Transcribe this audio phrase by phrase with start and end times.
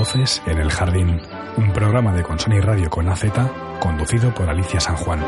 [0.00, 1.20] Voces en el Jardín,
[1.58, 3.22] un programa de Consoni Radio con AZ,
[3.80, 5.20] conducido por Alicia San Juan.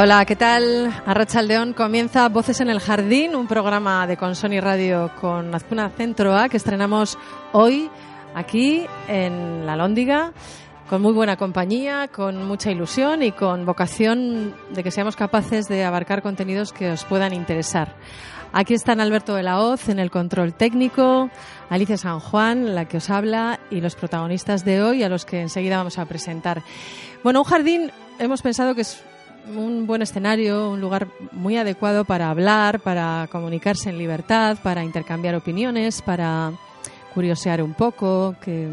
[0.00, 0.94] Hola, ¿qué tal?
[1.06, 6.36] Arracha León comienza Voces en el Jardín, un programa de Consoni Radio con Azcuna Centro
[6.36, 7.18] A que estrenamos
[7.50, 7.90] hoy
[8.32, 10.32] aquí en La Lóndiga
[10.88, 15.84] con muy buena compañía, con mucha ilusión y con vocación de que seamos capaces de
[15.84, 17.96] abarcar contenidos que os puedan interesar.
[18.52, 21.28] Aquí están Alberto de la Hoz en el control técnico,
[21.70, 25.40] Alicia San Juan, la que os habla, y los protagonistas de hoy, a los que
[25.40, 26.62] enseguida vamos a presentar.
[27.24, 27.90] Bueno, un jardín
[28.20, 29.02] hemos pensado que es
[29.54, 35.34] un buen escenario, un lugar muy adecuado para hablar, para comunicarse en libertad, para intercambiar
[35.34, 36.52] opiniones, para
[37.14, 38.68] curiosear un poco, que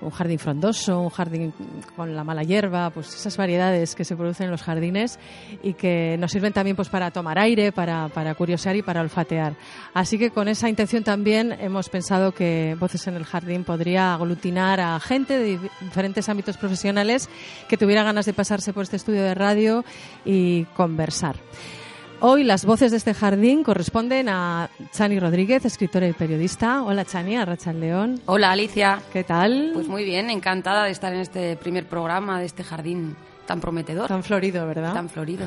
[0.00, 1.52] un jardín frondoso, un jardín
[1.96, 5.18] con la mala hierba, pues esas variedades que se producen en los jardines
[5.62, 9.54] y que nos sirven también pues para tomar aire, para, para curiosear y para olfatear.
[9.94, 14.80] Así que con esa intención también hemos pensado que Voces en el Jardín podría aglutinar
[14.80, 17.28] a gente de diferentes ámbitos profesionales
[17.68, 19.84] que tuviera ganas de pasarse por este estudio de radio
[20.24, 21.36] y conversar.
[22.20, 26.82] Hoy las voces de este jardín corresponden a Chani Rodríguez, escritora y periodista.
[26.82, 28.20] Hola Chani, a Rachel León.
[28.26, 29.00] Hola Alicia.
[29.12, 29.70] ¿Qué tal?
[29.72, 33.14] Pues muy bien, encantada de estar en este primer programa de este jardín
[33.46, 34.08] tan prometedor.
[34.08, 34.94] Tan florido, ¿verdad?
[34.94, 35.46] Tan florido.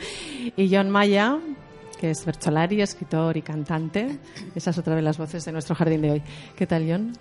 [0.56, 1.38] y John Maya,
[1.98, 4.18] que es Bercholari, escritor y cantante.
[4.54, 6.22] Esa es otra de las voces de nuestro jardín de hoy.
[6.54, 7.12] ¿Qué tal, John?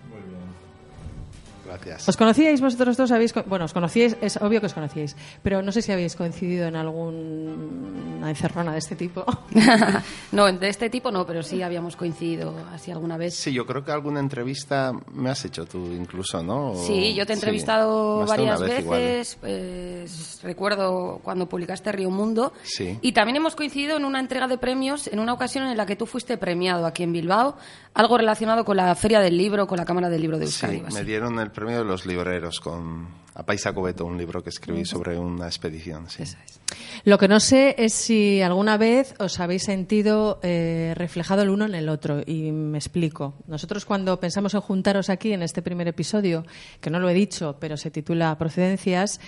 [1.71, 2.09] Gracias.
[2.09, 3.11] ¿Os conocíais vosotros dos?
[3.11, 6.67] ¿Habéis, bueno, os conocíais, es obvio que os conocíais, pero no sé si habéis coincidido
[6.67, 9.23] en alguna encerrona de este tipo.
[10.31, 13.35] no, de este tipo no, pero sí habíamos coincidido así alguna vez.
[13.35, 16.75] Sí, yo creo que alguna entrevista me has hecho tú incluso, ¿no?
[16.75, 19.37] Sí, yo te he entrevistado sí, varias vez veces.
[19.39, 22.51] Pues, recuerdo cuando publicaste Río Mundo.
[22.63, 22.97] Sí.
[23.01, 25.95] Y también hemos coincidido en una entrega de premios, en una ocasión en la que
[25.95, 27.55] tú fuiste premiado aquí en Bilbao,
[27.93, 30.83] algo relacionado con la Feria del Libro, con la Cámara del Libro de Euskadi.
[30.87, 34.49] Sí, me dieron el premio de los libreros con A Paisa Cobeto, un libro que
[34.49, 36.09] escribí sobre una expedición.
[36.09, 36.23] Sí.
[36.23, 36.61] Eso es.
[37.03, 41.65] Lo que no sé es si alguna vez os habéis sentido eh, reflejado el uno
[41.65, 42.21] en el otro.
[42.25, 43.33] Y me explico.
[43.47, 46.45] Nosotros cuando pensamos en juntaros aquí en este primer episodio,
[46.79, 49.19] que no lo he dicho, pero se titula Procedencias,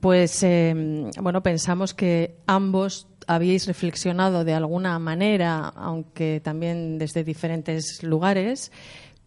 [0.00, 8.02] pues eh, bueno, pensamos que ambos habíais reflexionado de alguna manera, aunque también desde diferentes
[8.02, 8.72] lugares,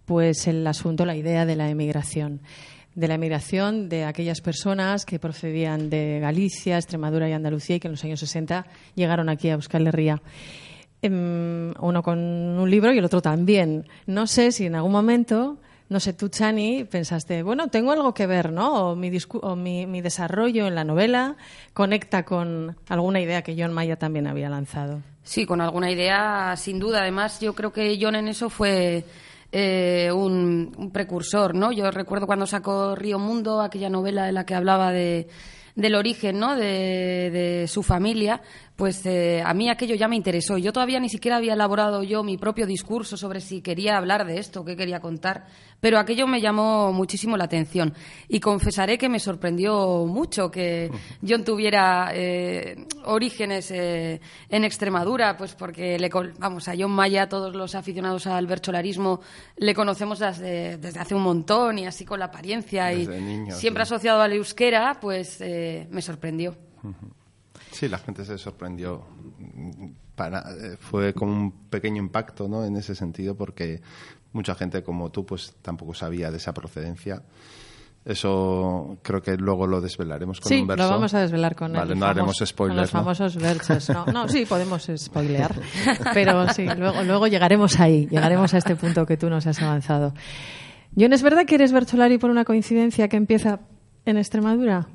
[0.06, 2.41] pues el asunto, la idea de la emigración.
[2.95, 7.88] De la emigración de aquellas personas que procedían de Galicia, Extremadura y Andalucía y que
[7.88, 10.22] en los años 60 llegaron aquí a Euskal Herria.
[11.01, 13.85] Uno con un libro y el otro también.
[14.05, 15.57] No sé si en algún momento,
[15.93, 18.89] no sé, tú, Chani, pensaste, bueno, tengo algo que ver, ¿no?
[18.89, 19.11] O mi,
[19.43, 21.35] o mi, mi desarrollo en la novela
[21.71, 25.01] conecta con alguna idea que John Maya también había lanzado.
[25.21, 27.01] Sí, con alguna idea, sin duda.
[27.01, 29.05] Además, yo creo que John en eso fue
[29.51, 31.71] eh, un, precursor, ¿no?
[31.71, 35.27] Yo recuerdo cuando sacó Río Mundo, aquella novela en la que hablaba de,
[35.75, 36.55] del origen, ¿no?
[36.55, 38.41] De, de su familia,
[38.75, 40.57] pues eh, a mí aquello ya me interesó.
[40.57, 44.39] Yo todavía ni siquiera había elaborado yo mi propio discurso sobre si quería hablar de
[44.39, 45.45] esto, qué quería contar,
[45.83, 47.94] pero aquello me llamó muchísimo la atención.
[48.29, 50.89] Y confesaré que me sorprendió mucho que
[51.27, 57.53] John tuviera eh, orígenes eh, en Extremadura, pues porque, le, vamos, a John Maya, todos
[57.53, 59.19] los aficionados al bercholarismo,
[59.57, 63.53] le conocemos desde, desde hace un montón y así con la apariencia Desde y niño,
[63.53, 63.93] siempre sí.
[63.93, 66.55] asociado al euskera, pues eh, me sorprendió.
[67.72, 69.05] Sí, la gente se sorprendió.
[70.16, 70.45] Para,
[70.79, 72.63] fue como un pequeño impacto ¿no?
[72.63, 73.81] en ese sentido porque
[74.33, 77.21] mucha gente como tú pues tampoco sabía de esa procedencia.
[78.05, 80.84] Eso creo que luego lo desvelaremos con sí, un verso.
[80.84, 82.99] lo vamos a desvelar con, vale, el no famos- haremos spoilers, con los ¿no?
[82.99, 83.90] famosos versos.
[83.90, 85.55] No, no, sí, podemos spoilear.
[86.13, 90.13] Pero sí, luego, luego llegaremos ahí, llegaremos a este punto que tú nos has avanzado.
[90.99, 93.61] John, ¿es verdad que eres Bertolari por una coincidencia que empieza
[94.05, 94.87] en Extremadura?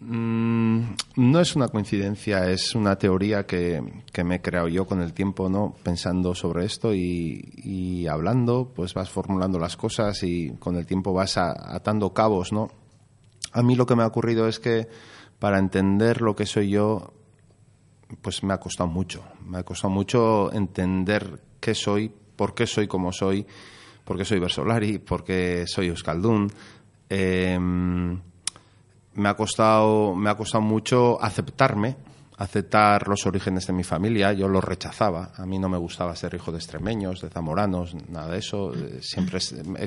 [0.00, 0.80] Mm,
[1.16, 5.12] no es una coincidencia, es una teoría que, que me he creado yo con el
[5.12, 5.74] tiempo, ¿no?
[5.82, 11.12] Pensando sobre esto y, y hablando, pues vas formulando las cosas y con el tiempo
[11.12, 12.70] vas a- atando cabos, ¿no?
[13.52, 14.86] A mí lo que me ha ocurrido es que
[15.40, 17.12] para entender lo que soy yo,
[18.22, 19.24] pues me ha costado mucho.
[19.44, 23.44] Me ha costado mucho entender qué soy, por qué soy como soy,
[24.04, 26.52] por qué soy Versolari, por qué soy Euskaldun.
[27.10, 27.58] Eh,
[29.18, 31.96] me ha costado me ha costado mucho aceptarme
[32.38, 35.32] aceptar los orígenes de mi familia, yo los rechazaba.
[35.36, 38.72] A mí no me gustaba ser hijo de extremeños, de zamoranos, nada de eso.
[38.74, 39.40] Eh, siempre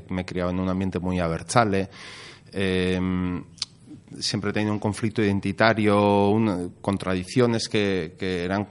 [0.09, 1.89] me he criado en un ambiente muy abertzale.
[2.51, 3.41] Em,
[4.19, 6.35] siempre he tenido un conflicto identitario,
[6.81, 8.67] contradicciones que, eran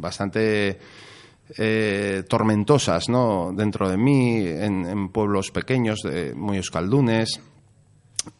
[0.00, 0.80] bastante
[1.56, 3.52] eh, tormentosas ¿no?
[3.54, 6.00] dentro de mí, en, pueblos pequeños,
[6.34, 7.40] muy escaldunes.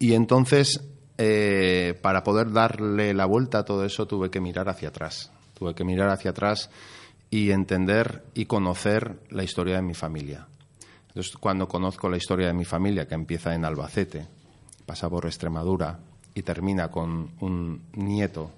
[0.00, 0.89] Y entonces
[1.22, 5.30] eh, para poder darle la vuelta a todo eso tuve que mirar hacia atrás.
[5.52, 6.70] Tuve que mirar hacia atrás
[7.28, 10.46] y entender y conocer la historia de mi familia.
[11.08, 14.26] Entonces, cuando conozco la historia de mi familia, que empieza en Albacete,
[14.86, 15.98] pasa por Extremadura
[16.34, 18.52] y termina con un nieto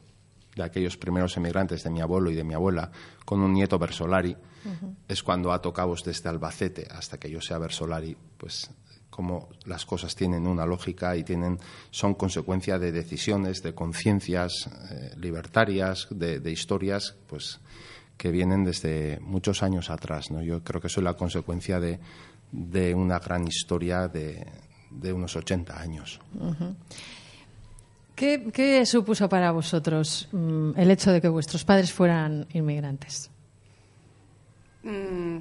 [0.55, 2.93] de aquellos primeros emigrantes de mi abuelo y de mi abuela,
[3.25, 4.37] con un nieto Versolari,
[5.08, 8.70] es cuando ato cabos desde Albacete hasta que yo sea Versolari, pues
[9.12, 11.59] como las cosas tienen una lógica y tienen
[11.91, 17.61] son consecuencia de decisiones, de conciencias eh, libertarias, de, historias, pues
[18.17, 20.31] que vienen desde muchos años atrás.
[20.31, 20.43] ¿no?
[20.43, 22.00] Yo creo que eso es la consecuencia de,
[22.53, 24.47] de una gran historia de,
[24.91, 26.19] de unos 80 años.
[28.17, 33.31] ¿Qué, supuso para vosotros mm, el hecho de que vuestros padres fueran inmigrantes?
[34.85, 35.38] Mm,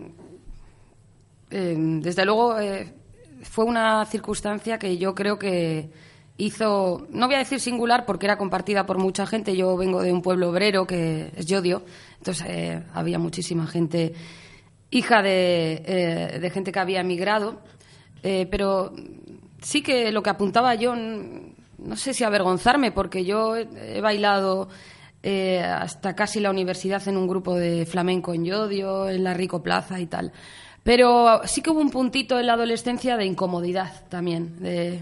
[1.51, 3.00] eh, desde luego, eh,
[3.41, 5.89] fue una circunstancia que yo creo que
[6.37, 10.11] hizo, no voy a decir singular porque era compartida por mucha gente, yo vengo de
[10.11, 11.83] un pueblo obrero que es Yodio,
[12.17, 14.13] entonces eh, había muchísima gente,
[14.89, 17.61] hija de, eh, gente que había emigrado,
[18.23, 18.93] eh, pero
[19.61, 24.69] sí que lo que apuntaba yo, no sé si avergonzarme, porque yo he, bailado
[25.23, 29.99] hasta casi la universidad en un grupo de flamenco en Yodio, en la Rico Plaza
[29.99, 30.31] y tal.
[30.83, 34.59] Pero sí que hubo un puntito en la adolescencia de incomodidad también.
[34.59, 35.01] De,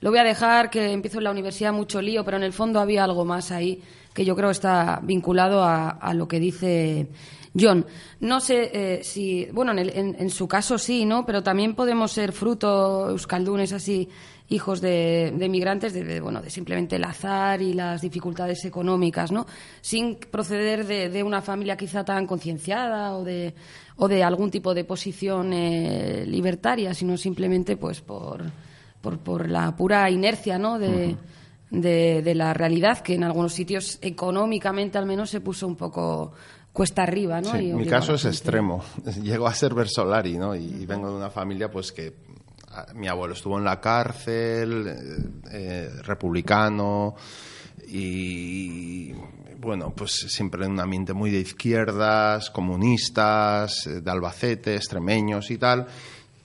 [0.00, 2.80] lo voy a dejar, que empiezo en la universidad mucho lío, pero en el fondo
[2.80, 3.82] había algo más ahí
[4.14, 7.08] que yo creo está vinculado a, lo que dice
[7.58, 7.86] John.
[8.20, 11.26] No sé eh, si, bueno, en, su caso sí, ¿no?
[11.26, 14.08] Pero también podemos ser fruto, euskaldunes así,
[14.48, 19.46] hijos de, de migrantes, de, bueno, de simplemente el azar y las dificultades económicas, ¿no?
[19.80, 23.54] Sin proceder de, de una familia quizá tan concienciada o de
[23.96, 28.42] o de algún tipo de posición eh, libertaria, sino simplemente pues por,
[29.00, 30.78] por, la pura inercia ¿no?
[30.78, 31.16] de,
[31.70, 36.32] de, la realidad, que en algunos sitios económicamente al menos se puso un poco
[36.72, 37.40] cuesta arriba.
[37.40, 37.52] ¿no?
[37.54, 38.84] mi caso es extremo.
[39.22, 40.54] Llego a ser Versolari ¿no?
[40.54, 42.14] y, vengo de una familia pues que
[42.94, 45.18] mi abuelo estuvo en la cárcel, eh,
[45.50, 47.14] eh, republicano
[47.86, 49.12] y
[49.58, 55.58] bueno, pues siempre en un ambiente muy de izquierdas, comunistas, eh, de Albacete, extremeños y
[55.58, 55.86] tal.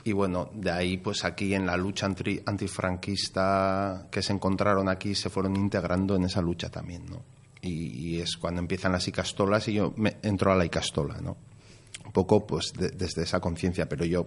[0.04, 5.30] Y bueno, de ahí pues aquí en la lucha antifranquista que se encontraron aquí se
[5.30, 7.37] fueron integrando en esa lucha también, ¿no?
[7.68, 11.38] Y, es cuando empiezan las icastolas y yo me entro a la icastola, ¿no?
[12.06, 14.24] Un poco pues desde esa conciencia, pero yo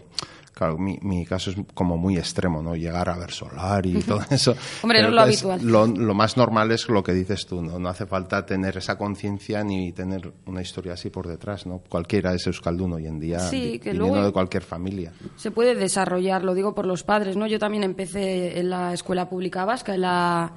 [0.52, 2.74] Claro, mi, mi, caso es como muy extremo, ¿no?
[2.74, 4.54] Llegar a ver solar y todo eso.
[4.82, 5.60] Hombre, no es lo habitual.
[5.62, 7.78] Lo, más normal es lo que dices tú, ¿no?
[7.78, 11.82] No hace falta tener esa conciencia ni tener una historia así por detrás, ¿no?
[11.88, 15.12] Cualquiera es euskaldun hoy en día, sí, que viniendo de cualquier familia.
[15.36, 17.46] Se puede desarrollar, lo digo por los padres, ¿no?
[17.46, 20.52] Yo también empecé en la escuela pública vasca, en la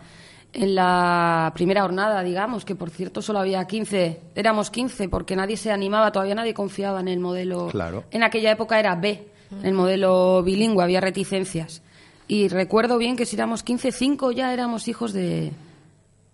[0.54, 5.58] en la primera jornada, digamos, que por cierto solo había 15, éramos 15 porque nadie
[5.58, 7.68] se animaba, todavía nadie confiaba en el modelo.
[7.68, 8.04] Claro.
[8.12, 9.28] En aquella época era B,
[9.64, 11.82] el modelo bilingüe, había reticencias.
[12.28, 15.52] Y recuerdo bien que si éramos 15, 5 ya éramos hijos de,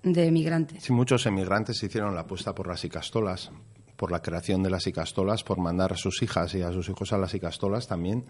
[0.03, 0.83] de emigrantes.
[0.83, 3.51] Sí, muchos emigrantes hicieron la apuesta por las icastolas,
[3.95, 7.13] por la creación de las icastolas, por mandar a sus hijas y a sus hijos
[7.13, 8.25] a las icastolas también,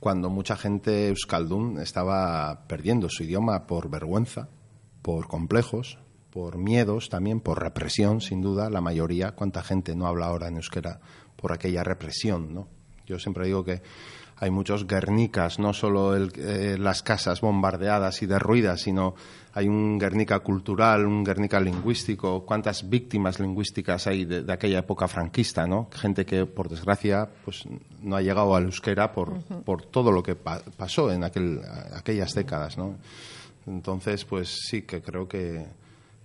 [0.00, 4.48] cuando mucha gente euskaldun estaba perdiendo su idioma por vergüenza,
[5.02, 5.98] por complejos,
[6.30, 10.56] por miedos también, por represión, sin duda, la mayoría, cuánta gente no habla ahora en
[10.56, 11.00] euskera
[11.36, 12.68] por aquella represión, ¿no?
[13.06, 13.82] Yo siempre digo que
[14.36, 19.14] hay muchos Guernicas, no solo eh, las casas bombardeadas y derruidas, sino
[19.52, 25.66] hay un Guernica cultural, un Guernica lingüístico, cuántas víctimas lingüísticas hay de, aquella época franquista,
[25.66, 25.88] ¿no?
[25.92, 27.64] Gente que, por desgracia, pues
[28.00, 31.60] no ha llegado al euskera por, por todo lo que pasó en aquel,
[31.94, 32.96] aquellas décadas, ¿no?
[33.66, 35.66] Entonces, pues sí que creo que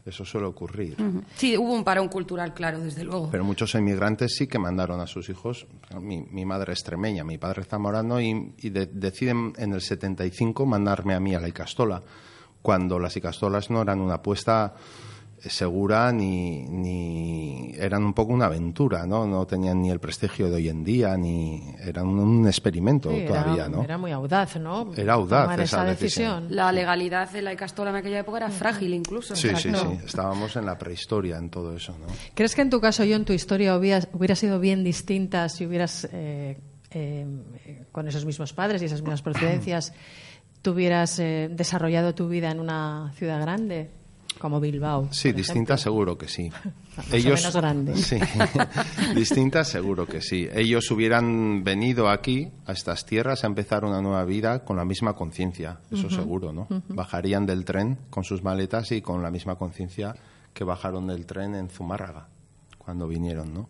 [0.06, 0.96] eso suele ocurrir.
[1.36, 3.30] Sí, hubo un parón cultural, claro, desde luego.
[3.32, 5.66] Pero muchos inmigrantes sí que mandaron a sus hijos.
[6.00, 11.20] Mi, madre es extremeña, mi padre es zamorano y, deciden en el 75 mandarme a
[11.20, 12.04] mí a la Icastola,
[12.62, 14.76] cuando las Icastolas no eran una apuesta
[15.50, 19.28] segura ni, ni eran un poco una aventura, ¿no?
[19.28, 23.84] No tenían ni el prestigio de hoy en día, ni eran un experimento todavía, ¿no?
[23.84, 24.92] Era muy audaz, ¿no?
[24.96, 26.48] Era audaz Tomar esa, decisión.
[26.50, 29.36] La legalidad de la Icastola en aquella época era frágil incluso.
[29.36, 30.00] Sí, sí, sí.
[30.06, 32.08] Estábamos en la prehistoria en todo eso, ¿no?
[32.34, 35.66] ¿Crees que en tu caso, yo en tu historia hubiera, hubiera sido bien distinta si
[35.66, 36.58] hubieras, eh,
[36.92, 39.94] eh, con esos mismos padres y esas mismas procedencias,
[40.62, 43.92] tuvieras eh, desarrollado tu vida en una ciudad grande?
[44.40, 45.08] Como Bilbao.
[45.12, 46.52] Sí, distinta seguro que sí.
[47.12, 47.96] Ellos, menos grande.
[47.98, 48.18] Sí,
[49.16, 50.48] distinta seguro que sí.
[50.54, 55.14] Ellos hubieran venido aquí, a estas tierras, a empezar una nueva vida con la misma
[55.14, 56.68] conciencia, eso seguro, ¿no?
[56.90, 60.16] Bajarían del tren con sus maletas y con la misma conciencia
[60.54, 62.28] que bajaron del tren en Zumárraga,
[62.78, 63.70] cuando vinieron, ¿no?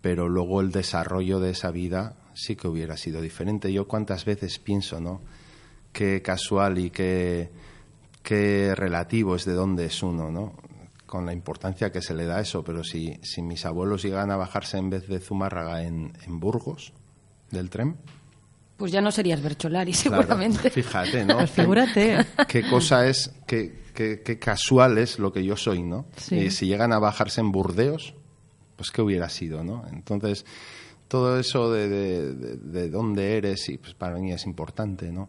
[0.00, 3.72] Pero luego el desarrollo de esa vida sí que hubiera sido diferente.
[3.72, 5.20] Yo cuántas veces pienso, ¿no?
[5.92, 7.50] Qué casual y qué
[8.22, 10.54] qué relativo es de dónde es uno, ¿no?
[11.06, 14.30] Con la importancia que se le da a eso, pero si, si mis abuelos llegan
[14.30, 16.92] a bajarse en vez de Zumárraga en, Burgos,
[17.50, 17.96] del tren,
[18.76, 20.70] pues ya no serías Bercholari, seguramente.
[20.70, 21.36] fíjate, ¿no?
[21.38, 22.24] Pues figúrate.
[22.48, 26.06] Qué, cosa es, qué, qué, casual es lo que yo soy, ¿no?
[26.30, 28.14] Y si llegan a bajarse en Burdeos,
[28.76, 29.84] pues qué hubiera sido, ¿no?
[29.92, 30.46] Entonces,
[31.08, 35.28] todo eso de, de, de, dónde eres, y pues para mí es importante, ¿no?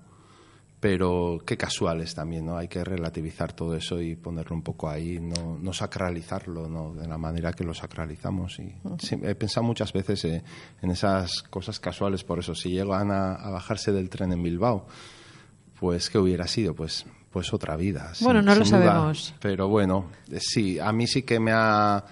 [0.81, 2.57] Pero qué casuales también, ¿no?
[2.57, 6.95] Hay que relativizar todo eso y ponerlo un poco ahí, no, no sacralizarlo, ¿no?
[6.95, 8.57] De la manera que lo sacralizamos.
[8.59, 8.73] Y
[9.21, 10.43] he pensado muchas veces eh,
[10.81, 14.87] en esas cosas casuales, por eso, si llegan a, bajarse del tren en Bilbao,
[15.79, 16.73] pues ¿qué hubiera sido?
[16.73, 18.11] Pues, pues otra vida.
[18.19, 19.35] Bueno, no lo sabemos.
[19.39, 22.03] Pero bueno, eh, sí, a mí sí que me ha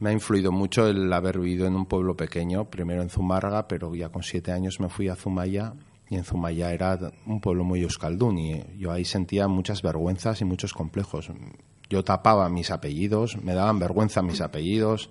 [0.00, 3.94] me ha influido mucho el haber vivido en un pueblo pequeño, primero en Zumárraga, pero
[3.94, 5.74] ya con siete años me fui a Zumaya
[6.10, 10.44] y en Zumaya era un pueblo muy euskaldún y yo ahí sentía muchas vergüenzas y
[10.44, 11.30] muchos complejos.
[11.90, 15.10] Yo tapaba mis apellidos, me daban vergüenza mis apellidos.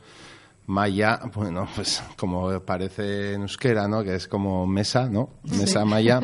[0.67, 4.03] Maya, bueno, pues como parece en euskera, ¿no?
[4.03, 5.29] Que es como mesa, ¿no?
[5.43, 6.19] Mesa Maya.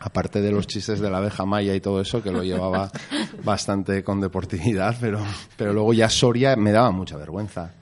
[0.00, 2.88] Aparte de los chistes de la abeja Maya y todo eso, que lo llevaba
[3.44, 5.20] bastante con deportividad, pero,
[5.56, 7.74] pero luego ya Soria me daba mucha vergüenza.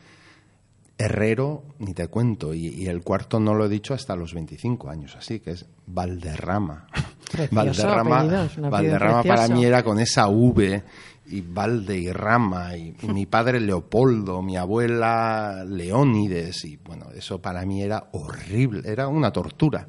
[0.98, 5.14] Herrero, ni te cuento, y, el cuarto no lo he dicho hasta los 25 años,
[5.16, 6.86] así que es Valderrama.
[7.50, 10.82] Valderrama, Valderrama para mí era con esa V
[11.26, 17.66] y Valde y Rama, y, mi padre Leopoldo, mi abuela Leónides, y bueno, eso para
[17.66, 19.88] mí era horrible, era una tortura.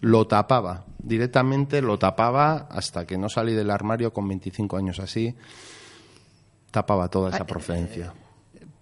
[0.00, 5.36] Lo tapaba, directamente lo tapaba hasta que no salí del armario con 25 años así,
[6.72, 8.12] tapaba toda esa procedencia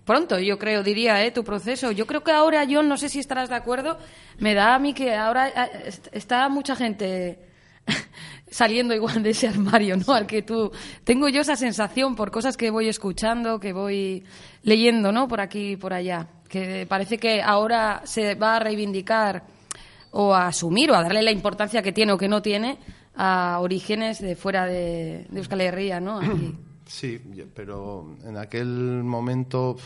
[0.06, 1.32] pronto, yo creo, diría, ¿eh?
[1.32, 1.90] tu proceso.
[1.90, 3.98] Yo creo que ahora, yo no sé si estarás de acuerdo,
[4.38, 7.40] me da a mí que ahora eh, está mucha gente
[8.50, 10.14] saliendo igual de ese armario, ¿no?
[10.14, 10.70] Al que tú
[11.04, 14.25] tengo yo esa sensación por cosas que voy escuchando, que voy
[14.62, 15.28] leyendo, ¿no?
[15.28, 19.42] Por aquí y por allá, que parece que ahora se va a reivindicar
[20.12, 22.78] o a asumir o a darle la importancia que tiene o que no tiene
[23.16, 26.20] a orígenes de fuera de, de Euskal Herria, ¿no?
[26.87, 27.21] Sí,
[27.55, 29.76] pero en aquel momento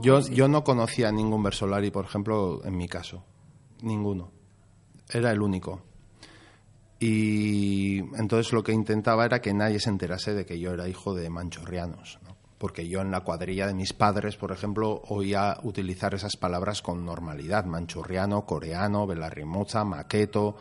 [0.00, 3.24] yo, yo no conocía a ningún Versolari, por ejemplo, en mi caso.
[3.82, 4.30] Ninguno.
[5.10, 5.82] Era el único.
[6.98, 11.14] Y entonces lo que intentaba era que nadie se enterase de que yo era hijo
[11.14, 12.18] de manchorrianos.
[12.58, 17.04] Porque yo en la cuadrilla de mis padres, por ejemplo, oía utilizar esas palabras con
[17.04, 17.64] normalidad.
[17.64, 20.56] Manchurriano, coreano, belarrimoza, maqueto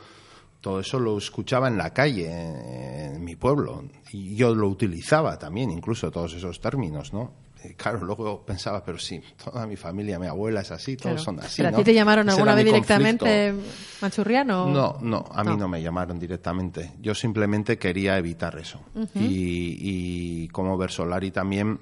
[0.61, 5.71] todo eso lo escuchaba en la calle, en, mi pueblo, y yo lo utilizaba también,
[5.71, 7.33] incluso todos esos términos, ¿no?
[7.77, 11.61] claro, luego pensaba, pero sí, toda mi familia, mi abuela es así, todos son así.
[11.61, 13.53] ¿Pero a ti te llamaron alguna vez directamente
[14.01, 14.67] machurriano?
[14.67, 16.93] No, no, a mí no me llamaron directamente.
[16.99, 18.79] Yo simplemente quería evitar eso.
[19.13, 21.79] y, y como Versolari también,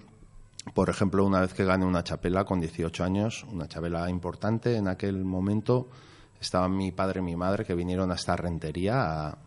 [0.73, 4.87] por ejemplo, una vez que gané una chapela con 18 años, una chapela importante en
[4.87, 5.87] aquel momento,
[6.39, 9.37] estaban mi padre y mi madre que vinieron hasta Rentería a,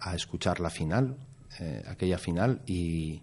[0.00, 1.16] a escuchar la final,
[1.60, 3.22] eh, aquella final, y,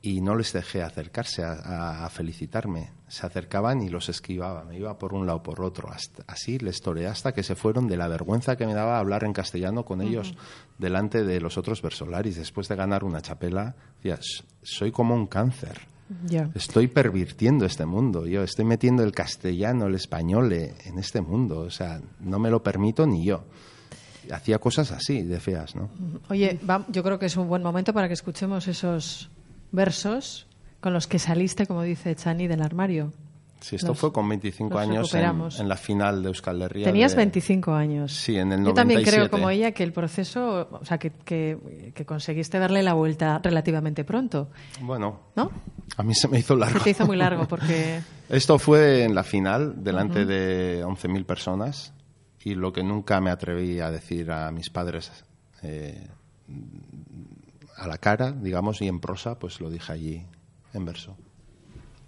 [0.00, 2.90] y, no les dejé acercarse a, a, felicitarme.
[3.08, 5.90] Se acercaban y los esquivaba, me iba por un lado por otro.
[6.26, 9.32] así les toreé hasta que se fueron de la vergüenza que me daba hablar en
[9.32, 10.34] castellano con ellos
[10.78, 12.36] delante de los otros versolaris.
[12.36, 14.18] Después de ganar una chapela, decía,
[14.62, 15.91] soy como un cáncer
[16.54, 21.60] Estoy pervirtiendo este mundo, yo estoy metiendo el castellano, el español eh, en este mundo,
[21.60, 23.44] o sea, no me lo permito ni yo.
[24.30, 25.90] Hacía cosas así, de feas, ¿no?
[26.28, 29.30] Oye, yo creo que es un buen momento para que escuchemos esos
[29.72, 30.46] versos
[30.80, 33.12] con los que saliste, como dice Chani, del armario.
[33.62, 36.84] Sí, esto Nos- fue con 25 nos años en, en la final de Euskal Herria.
[36.84, 38.12] Tenías de- 25 años.
[38.12, 39.16] Sí, en el Yo también 97.
[39.16, 43.38] creo, como ella, que el proceso, o sea, que, que, que conseguiste darle la vuelta
[43.42, 44.50] relativamente pronto,
[44.80, 45.50] Bueno, ¿no?
[45.96, 46.80] a mí se me hizo Se largo.
[46.80, 48.00] te hizo muy largo porque...
[48.28, 51.92] Esto fue en la final, delante de 11.000 personas,
[52.44, 55.12] y lo que nunca me atreví a decir a mis padres
[55.62, 56.08] eh,
[57.76, 60.26] a la cara, digamos, y en prosa, pues lo dije allí
[60.74, 61.16] en verso.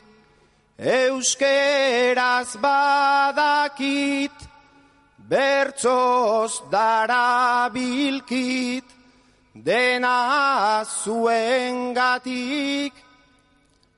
[0.81, 4.33] Euskeraz badakit
[5.29, 8.81] bertzoz darabilkit
[9.53, 12.97] dena zuengatik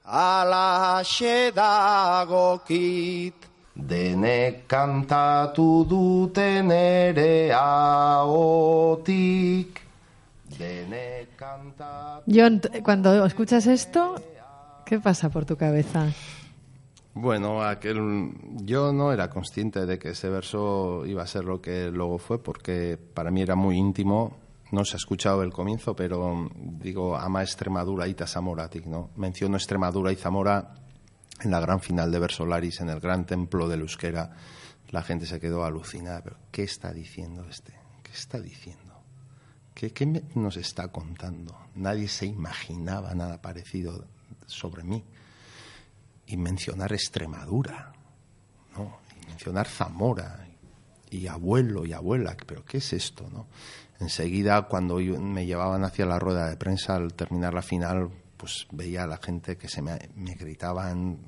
[0.04, 3.40] alaxe dagokit
[3.74, 9.80] Denek kantatu duten ere ahotik
[10.60, 14.16] Denek kantatu John, cuando escuchas esto,
[14.86, 16.12] ¿qué pasa por tu cabeza?
[17.16, 18.32] Bueno, aquel,
[18.64, 22.42] yo no era consciente de que ese verso iba a ser lo que luego fue,
[22.42, 24.38] porque para mí era muy íntimo.
[24.72, 29.12] No se ha escuchado el comienzo, pero digo, ama Extremadura y Zamoratic, ¿no?
[29.16, 30.74] Menciono Extremadura y Zamora
[31.42, 34.32] en la gran final de Versolaris, en el gran templo del Euskera.
[34.90, 36.24] La gente se quedó alucinada.
[36.24, 37.74] Pero, ¿qué está diciendo este?
[38.02, 38.82] ¿Qué está diciendo?
[39.76, 41.56] ¿Qué, qué me- nos está contando?
[41.76, 44.06] Nadie se imaginaba nada parecido
[44.48, 45.04] sobre mí
[46.34, 47.94] y mencionar Extremadura,
[48.76, 48.98] ¿no?
[49.22, 50.48] Y mencionar Zamora
[51.12, 53.46] y abuelo y abuela, pero ¿qué es esto, no?
[54.00, 59.04] Enseguida cuando me llevaban hacia la rueda de prensa al terminar la final, pues veía
[59.04, 61.20] a la gente que se me, me gritaban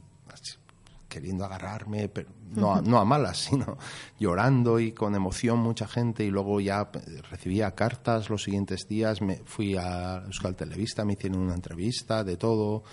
[1.07, 3.77] queriendo agarrarme, pero no, a- no a malas, sino
[4.19, 6.89] llorando y con emoción mucha gente y luego ya
[7.29, 12.35] recibía cartas los siguientes días, me fui a Euskal Televista, me hicieron una entrevista de
[12.35, 12.83] todo,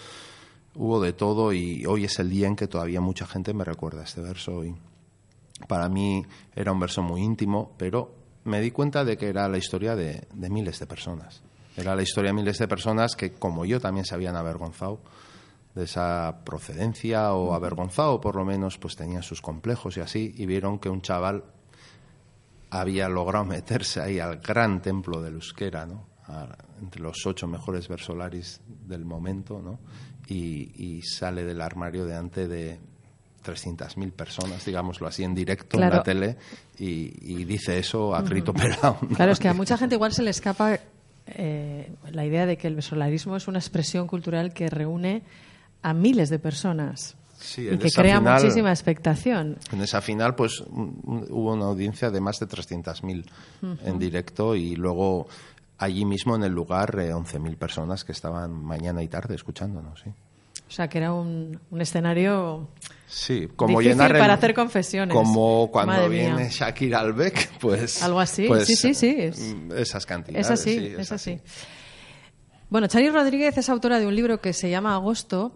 [0.74, 4.02] hubo de todo y hoy es el día en que todavía mucha gente me recuerda
[4.04, 4.74] este verso y
[5.68, 9.58] para mí era un verso muy íntimo, pero me di cuenta de que era la
[9.58, 11.42] historia de, de miles de personas.
[11.76, 15.00] Era la historia de miles de personas que, como yo, también se habían avergonzado
[15.74, 20.44] de esa procedencia o avergonzado, por lo menos, pues tenían sus complejos y así, y
[20.46, 21.44] vieron que un chaval
[22.70, 26.04] había logrado meterse ahí al gran templo del euskera, ¿no?
[26.26, 29.78] A- entre los ocho mejores versolaris del momento, ¿no?
[30.28, 32.78] Y, y sale del armario delante de
[33.44, 36.36] 300.000 personas, digámoslo así, en directo en la tele,
[36.78, 38.98] y, y dice eso a grito pelado.
[39.02, 39.08] ¿no?
[39.16, 40.78] Claro, es que a mucha gente igual se le escapa
[41.26, 45.22] eh, la idea de que el solarismo es una expresión cultural que reúne
[45.82, 49.56] a miles de personas Sí, y que crea final- muchísima expectación.
[49.72, 53.24] En esa final, pues un- hubo una audiencia de más de 300.000
[53.84, 55.26] en directo y luego
[55.82, 60.00] allí mismo en el lugar eh, 11.000 personas que estaban mañana y tarde escuchándonos.
[60.00, 62.68] Sí, O sea, que era un, un escenario
[63.06, 65.14] sí como Difícil llenar el- para hacer confesiones.
[65.14, 66.48] Como cuando Madre viene mía.
[66.50, 68.02] Shakira Albeck, pues.
[68.02, 70.46] Algo así, pues, sí, sí, sí, es- mm, esas cantidades.
[70.46, 71.40] Es así, sí, es así.
[72.70, 75.52] Bueno, Chani Rodríguez es autora de un libro que se llama Agosto,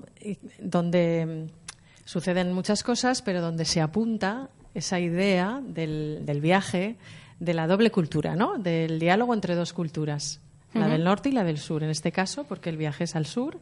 [0.59, 6.97] donde mm, suceden muchas cosas, pero donde se apunta esa idea del, del viaje,
[7.39, 8.59] de la doble cultura, ¿no?
[8.59, 10.41] Del diálogo entre dos culturas,
[10.73, 13.27] la del norte y la del sur, en este caso, porque el viaje es al
[13.27, 13.59] sur.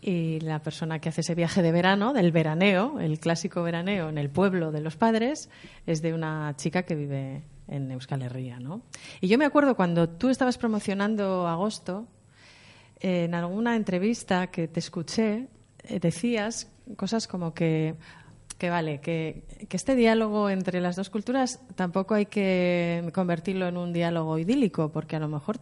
[0.00, 4.18] Y la persona que hace ese viaje de verano, del veraneo, el clásico veraneo en
[4.18, 5.48] el pueblo de los padres,
[5.86, 8.82] es de una chica que vive en Euskal Herria, ¿no?
[9.20, 12.08] Y yo me acuerdo cuando tú estabas promocionando Agosto,
[12.98, 15.48] en alguna entrevista que te escuché,
[15.84, 17.94] eh, decías cosas como que,
[18.62, 23.76] que vale, que, que este diálogo entre las dos culturas tampoco hay que convertirlo en
[23.76, 25.58] un diálogo idílico, porque a lo mejor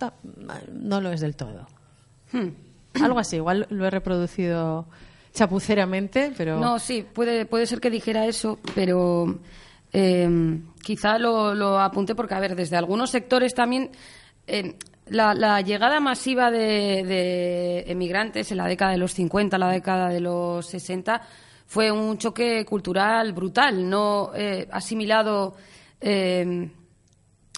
[0.71, 1.67] no lo es del todo.
[3.03, 4.85] Algo así, igual lo he reproducido
[5.33, 6.61] chapuceramente, pero...
[6.61, 9.39] No, sí, puede, puede ser que dijera eso, pero
[9.95, 13.93] eh, quizá lo, lo apunté porque, a ver, desde algunos sectores también
[14.47, 19.71] eh, la, la llegada masiva de, de emigrantes en la década de los 50, la
[19.71, 21.23] década de los 60,
[21.71, 25.55] fue un choque cultural brutal, no eh, asimilado
[26.01, 26.69] eh,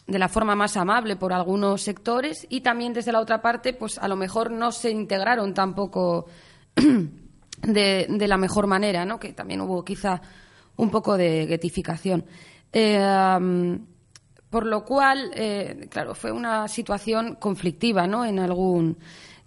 [0.06, 3.96] de la forma más amable por algunos sectores y también desde la otra parte, pues
[3.96, 6.26] a lo mejor no se integraron tampoco
[7.62, 9.18] de, la mejor manera, ¿no?
[9.18, 10.20] Que también hubo quizá
[10.76, 12.26] un poco de guetificación.
[12.70, 13.78] Eh,
[14.50, 15.30] por lo cual,
[15.88, 18.26] claro, fue una situación conflictiva, ¿no?
[18.26, 18.98] En algún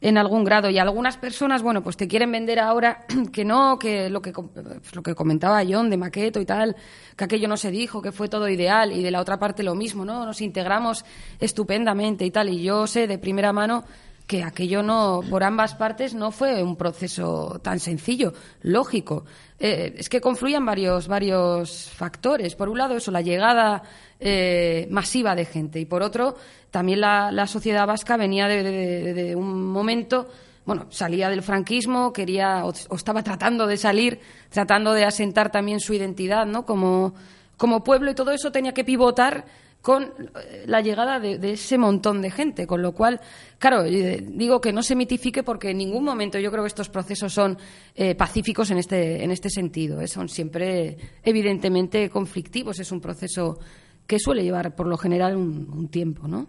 [0.05, 4.07] en algún grado y algunas personas, bueno, pues te quieren vender ahora que no, que
[4.11, 6.75] lo que pues lo que comentaba John de Maqueto y tal,
[7.15, 9.73] que aquello no se dijo, que fue todo ideal y de la otra parte lo
[9.73, 10.23] mismo, ¿no?
[10.23, 11.03] Nos integramos
[11.39, 13.83] estupendamente y tal y yo sé de primera mano
[14.27, 19.25] que aquello no, por ambas partes, no fue un proceso tan sencillo, lógico.
[19.57, 22.55] Eh, es que confluían varios, varios factores.
[22.55, 23.83] Por un lado, eso, la llegada
[24.19, 25.79] eh, masiva de gente.
[25.79, 26.35] Y por otro,
[26.71, 30.27] también la, la sociedad vasca venía de, un momento,
[30.65, 35.79] bueno, salía del franquismo, quería, o, o estaba tratando de salir, tratando de asentar también
[35.79, 36.65] su identidad, ¿no?
[36.65, 37.13] Como,
[37.55, 39.45] como pueblo, y todo eso tenía que pivotar
[39.85, 43.21] con eh, la llegada de, de ese montón de gente, con lo cual,
[43.59, 46.89] claro, eh, digo que no se mitifique porque en ningún momento yo creo que estos
[46.89, 47.55] procesos son
[47.93, 53.59] eh, pacíficos en este, en este sentido, eh, son siempre evidentemente conflictivos, es un proceso
[54.07, 56.47] que suele llevar por lo general un, un tiempo, ¿no?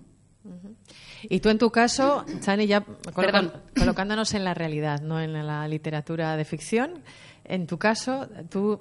[1.29, 2.87] Y tú en tu caso, Chani, ya
[3.75, 7.03] colocándonos en la realidad, no en la literatura de ficción,
[7.45, 8.81] en tu caso, tú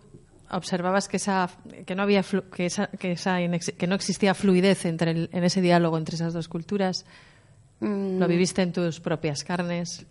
[0.52, 1.50] observabas que esa
[1.86, 5.30] que no había flu- que esa, que esa inex- que no existía fluidez entre el-
[5.32, 7.06] en ese diálogo entre esas dos culturas.
[7.80, 10.06] Mm, Lo viviste en tus propias carnes.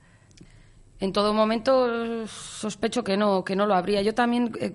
[1.01, 4.01] En todo momento sospecho que no, que no lo habría.
[4.03, 4.73] Yo también, eh,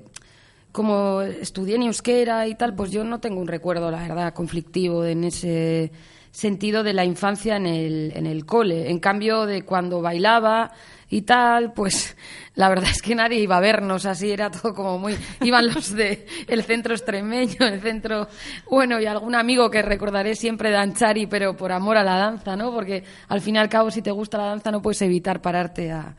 [0.72, 5.06] como estudié en euskera y tal, pues yo no tengo un recuerdo, la verdad, conflictivo
[5.06, 5.92] en ese
[6.32, 8.90] sentido de la infancia en el, en el cole.
[8.90, 10.72] En cambio, de cuando bailaba
[11.10, 12.16] y tal, pues
[12.56, 15.18] la verdad es que nadie iba a vernos así, era todo como muy...
[15.42, 18.28] Iban los de el centro extremeño, el centro...
[18.70, 22.56] Bueno, y algún amigo que recordaré siempre de Anchari, pero por amor a la danza,
[22.56, 22.72] ¿no?
[22.72, 25.92] Porque al fin y al cabo, si te gusta la danza, no puedes evitar pararte
[25.92, 26.16] a,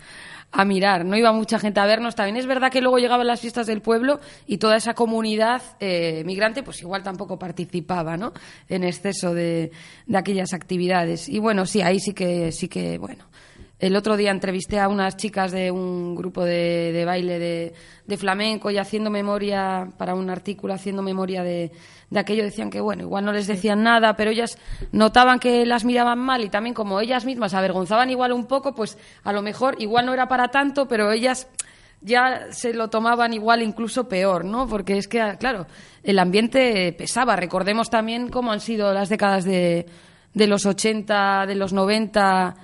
[0.52, 1.04] a mirar.
[1.04, 2.14] No iba mucha gente a vernos.
[2.14, 6.22] También es verdad que luego llegaban las fiestas del pueblo y toda esa comunidad eh,
[6.24, 8.32] migrante, pues igual tampoco participaba, ¿no?
[8.68, 9.70] En exceso de,
[10.06, 11.28] de aquellas actividades.
[11.28, 13.24] Y bueno, sí, ahí sí que, sí que, bueno.
[13.80, 17.72] El otro día entrevisté a unas chicas de un grupo de, de baile de,
[18.06, 21.72] de flamenco y haciendo memoria, para un artículo, haciendo memoria de,
[22.10, 24.58] de aquello, decían que, bueno, igual no les decían nada, pero ellas
[24.92, 28.98] notaban que las miraban mal y también como ellas mismas avergonzaban igual un poco, pues
[29.24, 31.48] a lo mejor igual no era para tanto, pero ellas
[32.02, 34.68] ya se lo tomaban igual incluso peor, ¿no?
[34.68, 35.66] Porque es que, claro,
[36.02, 37.34] el ambiente pesaba.
[37.34, 39.86] Recordemos también cómo han sido las décadas de,
[40.34, 42.56] de los 80, de los 90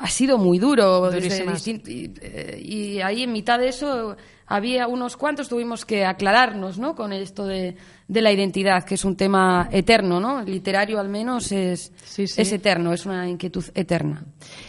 [0.00, 1.10] ha sido muy duro.
[1.14, 6.94] y, eh, y ahí en mitad de eso había unos cuantos, tuvimos que aclararnos ¿no?
[6.96, 7.76] con esto de,
[8.08, 10.42] de la identidad, que es un tema eterno, ¿no?
[10.42, 12.40] Literario al menos es, Sí, sí.
[12.40, 14.24] es eterno, es una inquietud eterna.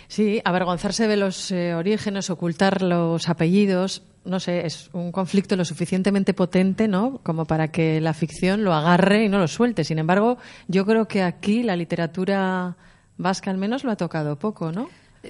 [0.08, 5.66] Sí, avergonzarse de los eh, orígenes, ocultar los apellidos, no sé, es un conflicto lo
[5.66, 7.22] suficientemente potente, ¿no?
[7.24, 9.84] Como para que la ficción lo agarre y no lo suelte.
[9.84, 12.76] Sin embargo, yo creo que aquí la literatura
[13.18, 14.90] vasca al menos lo ha tocado poco, ¿no?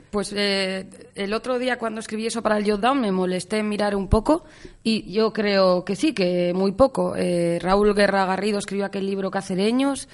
[0.10, 4.08] Pues eh, el otro día cuando escribí eso para el Jotdown me molesté mirar un
[4.08, 4.46] poco
[4.84, 7.16] y yo creo que sí, que muy poco.
[7.18, 10.08] Eh, Raúl Guerra Garrido escribió aquel libro Cacereños.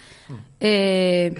[0.59, 1.35] Eh,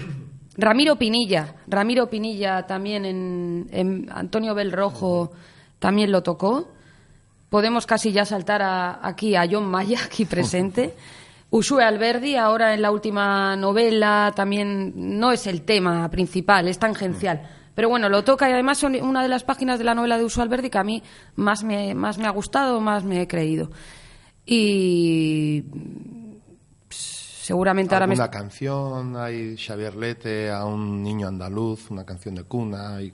[0.56, 5.32] Ramiro Pinilla, Ramiro Pinilla también en, Antonio Belrojo
[5.80, 6.68] también lo tocó.
[7.48, 8.62] Podemos casi ya saltar
[9.02, 10.94] aquí a John Maya, aquí presente.
[11.50, 17.40] Usue Alberdi, ahora en la última novela, también no es el tema principal, es tangencial.
[17.78, 20.24] Pero bueno, lo toca y además son una de las páginas de la novela de
[20.24, 21.00] Usue Alberdi que a mí
[21.36, 23.70] más me, más me ha gustado, más me he creído.
[24.44, 25.62] Y
[26.90, 28.14] seguramente ahora me...
[28.14, 33.12] Alguna canción, hay Xavier Lete a un niño andaluz, una canción de cuna, y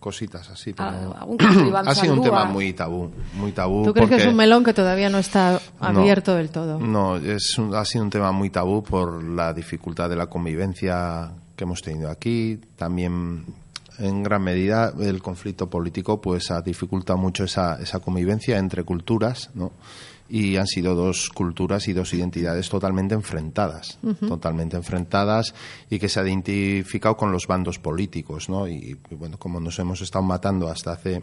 [0.00, 0.72] cositas así.
[0.72, 1.26] Pero Ah,
[1.86, 3.84] ha sido un tema muy tabú, muy tabú.
[3.84, 6.78] ¿Tú crees que es un melón que todavía no está No, abierto del todo?
[6.78, 11.30] No, es un- ha sido un tema muy tabú por la dificultad de la convivencia
[11.54, 12.58] que hemos tenido aquí.
[12.76, 13.44] También,
[13.98, 19.50] en gran medida, el conflicto político pues ha dificultado mucho esa, esa convivencia entre culturas,
[19.54, 19.72] ¿no?
[20.30, 25.54] Y han sido dos culturas y dos identidades totalmente enfrentadas, totalmente enfrentadas
[25.88, 28.68] y que se ha identificado con los bandos políticos, ¿no?
[28.68, 31.22] Y, y, bueno, como nos hemos estado matando hasta hace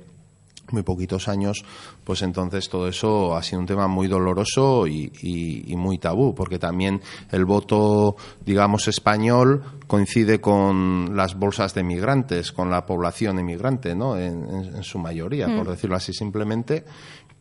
[0.71, 1.63] muy poquitos años,
[2.03, 6.33] pues entonces todo eso ha sido un tema muy doloroso y, y- y muy tabú,
[6.33, 7.01] porque también
[7.31, 14.17] el voto, digamos, español coincide con las bolsas de migrantes, con la población inmigrante, ¿no?
[14.17, 16.83] En, en- en su mayoría, por decirlo así simplemente.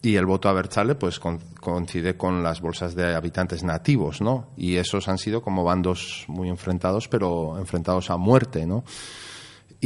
[0.02, 4.48] Y el voto a Berchale, pues con- coincide con las bolsas de habitantes nativos, ¿no?
[4.54, 8.84] Y esos han sido como bandos muy enfrentados, pero enfrentados a muerte, ¿no?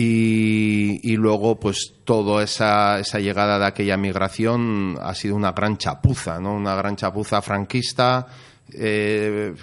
[0.01, 6.55] Y, luego, pues, toda esa, llegada de aquella migración ha sido una gran chapuza, ¿no?
[6.55, 8.25] Una gran chapuza franquista.
[8.73, 9.57] Eh,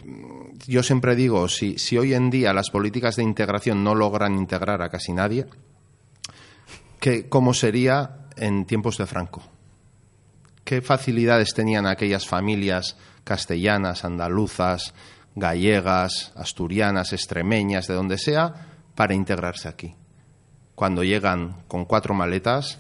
[0.68, 4.82] yo siempre digo, si, si hoy en día las políticas de integración no logran integrar
[4.82, 5.46] a casi nadie,
[7.00, 9.42] que, ¿cómo sería en tiempos de Franco?
[10.66, 14.94] ¿Qué facilidades tenían aquellas familias castellanas, andaluzas,
[15.34, 18.54] gallegas, asturianas, extremeñas, de donde sea,
[18.96, 19.96] para integrarse aquí?
[20.76, 22.78] Cuando llegan con cuatro maletas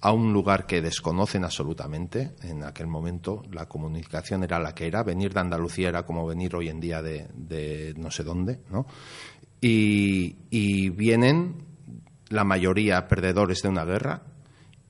[0.00, 5.02] a un lugar que desconocen absolutamente, en aquel momento la comunicación era la que era,
[5.02, 8.86] venir de Andalucía era como venir hoy en día de, no sé dónde, ¿no?
[9.60, 11.66] Y vienen
[12.30, 14.22] la mayoría perdedores de una guerra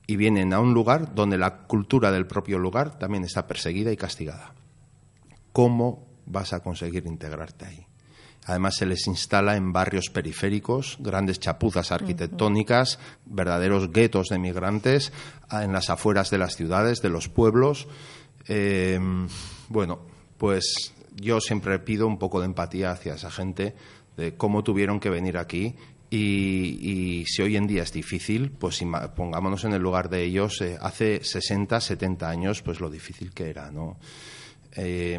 [0.07, 3.97] y vienen a un lugar donde la cultura del propio lugar también está perseguida y
[3.97, 4.53] castigada.
[5.51, 7.85] ¿Cómo vas a conseguir integrarte ahí?
[8.45, 15.13] Además, se les instala en barrios periféricos, grandes chapuzas arquitectónicas, verdaderos guetos de migrantes,
[15.51, 17.87] en las afueras de las ciudades, de los pueblos.
[18.47, 18.99] Eh,
[19.69, 19.99] bueno,
[20.37, 23.75] pues yo siempre pido un poco de empatía hacia esa gente,
[24.17, 25.75] de cómo tuvieron que venir aquí.
[26.09, 28.83] Y, y si hoy en día es difícil, pues
[29.15, 30.59] pongámonos en el lugar de ellos.
[30.61, 33.97] eh, hace 60, 70 años, pues lo difícil que era, ¿no?
[34.75, 35.17] Eh,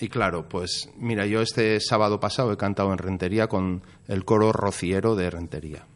[0.00, 4.52] y claro, pues mira, yo este sábado pasado he cantado en Rentería con el coro
[4.52, 5.86] rociero de Rentería.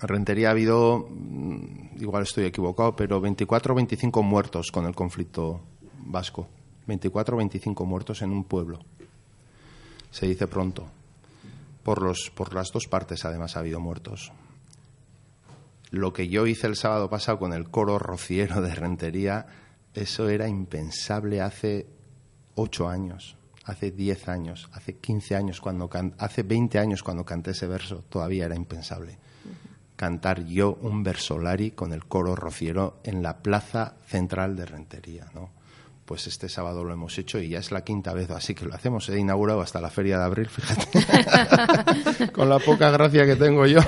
[0.00, 4.94] En Rentería ha habido, mm, igual estoy equivocado, pero 24 o 25 muertos con el
[4.94, 5.60] conflicto
[6.04, 6.48] vasco.
[6.86, 8.80] 24 o 25 muertos en un pueblo.
[10.10, 10.86] Se dice pronto.
[11.82, 14.32] Por, los, por las dos partes, además, ha habido muertos.
[15.90, 19.46] Lo que yo hice el sábado pasado con el coro rociero de Rentería,
[19.94, 21.86] eso era impensable hace
[22.54, 27.52] ocho años, hace diez años, hace quince años, cuando can- hace veinte años cuando canté
[27.52, 29.18] ese verso, todavía era impensable.
[29.96, 35.50] Cantar yo un versolari con el coro rociero en la plaza central de Rentería, ¿no?
[36.04, 38.74] Pues este sábado lo hemos hecho y ya es la quinta vez, así que lo
[38.74, 39.08] hacemos.
[39.08, 40.88] He inaugurado hasta la feria de abril, fíjate.
[42.32, 43.78] con la poca gracia que tengo yo.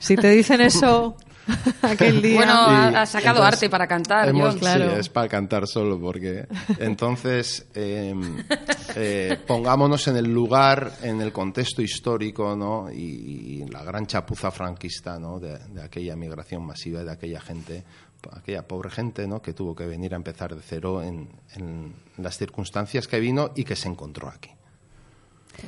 [0.00, 1.16] Si te dicen eso
[1.82, 2.36] aquel día.
[2.36, 4.58] Bueno, ha, ha sacado entonces arte para cantar, hemos- John.
[4.58, 4.90] claro.
[4.94, 6.46] Sí, es para cantar solo, porque
[6.78, 8.14] entonces eh,
[8.96, 12.90] eh, pongámonos en el lugar, en el contexto histórico, ¿no?
[12.90, 15.38] Y, y la gran chapuza franquista, ¿no?
[15.38, 17.84] De, de aquella migración masiva, de aquella gente,
[18.32, 19.40] aquella pobre gente, ¿no?
[19.40, 23.64] Que tuvo que venir a empezar de cero en, en las circunstancias que vino y
[23.64, 24.50] que se encontró aquí.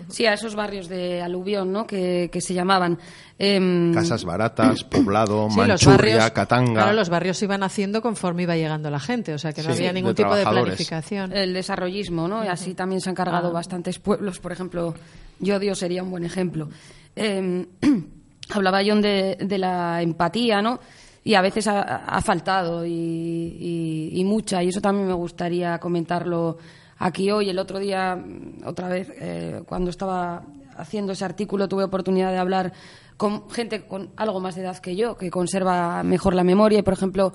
[0.08, 1.86] Sí, a esos barrios de aluvión, ¿no?
[1.86, 2.98] Que, que se llamaban.
[3.38, 6.72] Em, Casas baratas, poblado, Sí, Manchuria, barrios, Katanga.
[6.72, 9.70] claro, los barrios se iban haciendo conforme iba llegando la gente, o sea que no
[9.72, 11.32] Sí, había ningún de tipo de planificación.
[11.32, 12.44] el desarrollismo, ¿no?
[12.44, 13.52] Y así también se han cargado Ah.
[13.52, 14.40] bastantes pueblos.
[14.40, 14.94] Por ejemplo,
[15.40, 16.68] Yodio sería un buen ejemplo.
[17.14, 17.66] Eh,
[18.50, 20.80] hablaba John de, de la empatía, ¿no?
[21.24, 25.78] Y a veces ha, ha faltado y, y- y mucha, y eso también me gustaría
[25.78, 26.56] comentarlo
[26.98, 27.50] aquí hoy.
[27.50, 30.42] El otro día, mm, otra vez, eh, cuando estaba
[30.76, 32.72] haciendo ese artículo, tuve oportunidad de hablar
[33.16, 36.78] con gente con algo más de edad que yo, que conserva mejor la memoria.
[36.78, 37.32] Y, por ejemplo,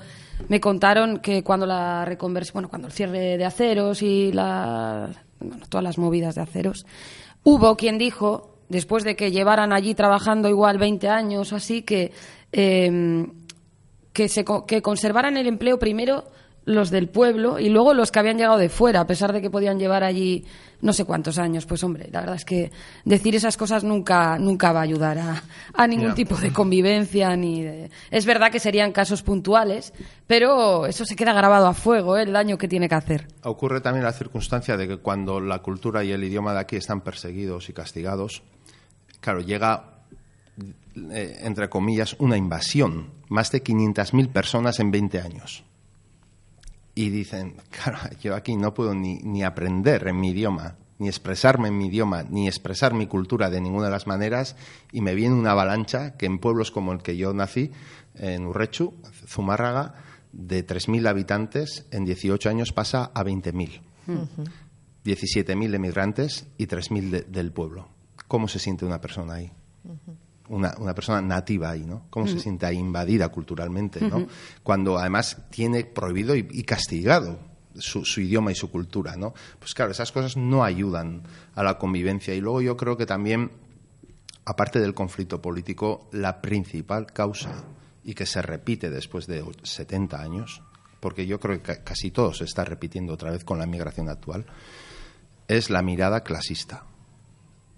[0.47, 5.65] me contaron que cuando la reconversión, bueno, cuando el cierre de aceros y la, bueno,
[5.67, 6.85] todas las movidas de aceros,
[7.43, 12.13] hubo quien dijo, después de que llevaran allí trabajando igual 20 años o así, que,
[12.53, 13.27] eh,
[14.13, 16.23] que, se, que conservaran el empleo primero
[16.65, 19.49] los del pueblo y luego los que habían llegado de fuera, a pesar de que
[19.49, 20.45] podían llevar allí
[20.83, 21.65] no sé cuántos años.
[21.65, 22.71] Pues hombre, la verdad es que
[23.05, 27.63] decir esas cosas nunca, nunca va a ayudar a, a ningún tipo de convivencia ni
[27.63, 27.89] de...
[28.11, 29.93] Es verdad que serían casos puntuales,
[30.27, 32.23] pero eso se queda grabado a fuego, ¿eh?
[32.23, 33.27] el daño que tiene que hacer.
[33.43, 37.01] Ocurre también la circunstancia de que cuando la cultura y el idioma de aquí están
[37.01, 38.43] perseguidos y castigados,
[39.21, 40.01] claro, llega,
[41.11, 43.11] eh, entre comillas, una invasión.
[43.29, 45.63] Más de 500.000 personas en 20 años.
[46.95, 51.69] Y dicen, claro, yo aquí no puedo ni, ni aprender en mi idioma, ni expresarme
[51.69, 54.55] en mi idioma, ni expresar mi cultura de ninguna de las maneras,
[54.91, 57.71] y me viene una avalancha que en pueblos como el que yo nací,
[58.15, 58.93] en Urrechu,
[59.27, 59.95] Zumárraga,
[60.31, 63.81] de 3.000 habitantes, en 18 años pasa a 20.000.
[65.03, 67.87] 17.000 emigrantes y 3.000 de- del pueblo.
[68.27, 69.51] ¿Cómo se siente una persona ahí?
[70.53, 72.05] Una, una persona nativa ahí, ¿no?
[72.09, 74.27] ¿Cómo se siente ahí invadida culturalmente, ¿no?
[74.61, 77.39] Cuando además tiene prohibido y, y castigado
[77.75, 79.33] su, su idioma y su cultura, ¿no?
[79.59, 81.23] Pues claro, esas cosas no ayudan
[81.55, 82.33] a la convivencia.
[82.35, 83.51] Y luego yo creo que también,
[84.45, 87.63] aparte del conflicto político, la principal causa,
[88.03, 90.61] y que se repite después de 70 años,
[90.99, 94.09] porque yo creo que ca- casi todo se está repitiendo otra vez con la migración
[94.09, 94.45] actual,
[95.47, 96.83] es la mirada clasista.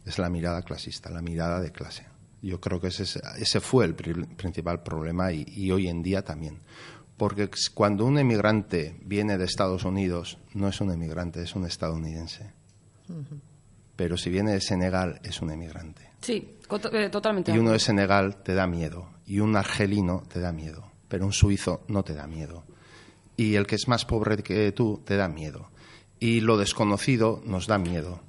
[0.05, 2.05] Es la mirada clasista, la mirada de clase.
[2.41, 3.03] Yo creo que ese,
[3.37, 6.59] ese fue el pri- principal problema y, y hoy en día también.
[7.17, 12.51] Porque cuando un emigrante viene de Estados Unidos, no es un emigrante, es un estadounidense.
[13.95, 16.09] Pero si viene de Senegal, es un emigrante.
[16.21, 16.57] Sí,
[16.91, 17.51] eh, totalmente.
[17.53, 17.79] Y uno de.
[17.79, 22.13] Senegal te da miedo, y un argelino te da miedo, pero un suizo no te
[22.13, 22.63] da miedo.
[23.37, 25.69] Y el que es más pobre que tú te da miedo.
[26.19, 28.21] Y lo desconocido nos da miedo.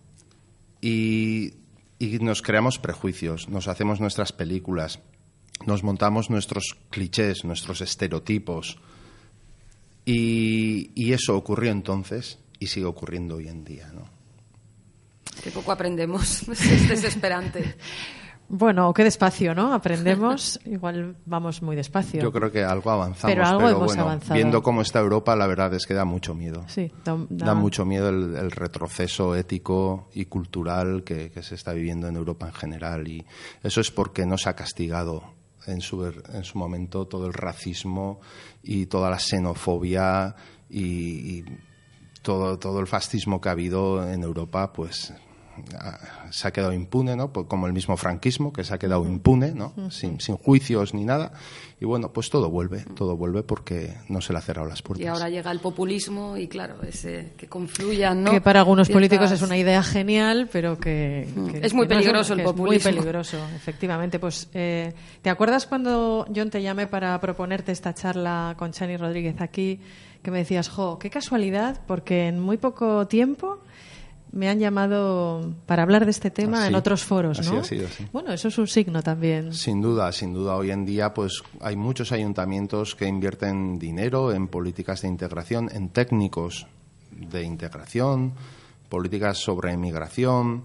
[0.81, 1.55] Y,
[1.99, 5.01] y nos creamos prejuicios, nos hacemos nuestras películas,
[5.65, 8.79] nos montamos nuestros clichés, nuestros estereotipos.
[10.05, 14.09] Y, eso ocurrió entonces y sigue ocurriendo hoy en día, ¿no?
[15.43, 16.49] Que poco aprendemos.
[16.49, 17.77] es desesperante.
[18.49, 19.73] Bueno, qué despacio, ¿no?
[19.73, 22.23] Aprendemos, igual vamos muy despacio.
[22.23, 24.35] Yo creo que algo avanzamos, Pero algo hemos bueno, avanzado.
[24.35, 26.65] viendo cómo está Europa, la verdad es que da mucho miedo.
[26.69, 31.73] Sí, da, Da mucho miedo el, el retroceso ético y cultural que, que se está
[31.73, 33.25] viviendo en Europa en general y
[33.63, 35.23] eso es porque no se ha castigado
[35.67, 38.21] en su, en su momento todo el racismo
[38.63, 40.37] y toda la xenofobia
[40.71, 41.45] y, y
[42.23, 45.13] todo, todo el fascismo que ha habido en Europa, pues
[46.31, 47.33] se ha quedado impune, ¿no?
[47.33, 49.73] Pues como el mismo franquismo, que se ha quedado impune, ¿no?
[49.91, 51.33] sin, sin juicios ni nada.
[51.81, 55.05] Y bueno, pues todo vuelve, todo vuelve porque no se le ha cerrado las puertas.
[55.05, 58.31] Y ahora llega el populismo y claro, ese, que confluyan, ¿no?
[58.31, 61.29] Que para algunos Ciertas- políticos es una idea genial, pero que...
[61.53, 62.89] que- Es muy que no peligroso el populismo.
[62.89, 64.19] Es muy peligroso, efectivamente.
[64.19, 69.41] Pues, eh, ¿te acuerdas cuando John te llamé para proponerte esta charla con Chani Rodríguez
[69.41, 69.79] aquí?
[70.23, 73.59] Que me decías, jo, qué casualidad, porque en muy poco tiempo
[74.37, 77.61] me han llamado para hablar de este tema Así, en otros foros, así ¿no?
[77.61, 78.07] ha sido, sí.
[78.13, 79.55] Bueno, eso es un signo también.
[79.55, 80.57] Sin duda, sin duda.
[80.57, 85.89] Hoy en día, pues hay muchos ayuntamientos que invierten dinero en políticas de integración, en
[85.89, 86.67] técnicos
[87.11, 88.35] de integración,
[88.91, 90.65] políticas sobre inmigración.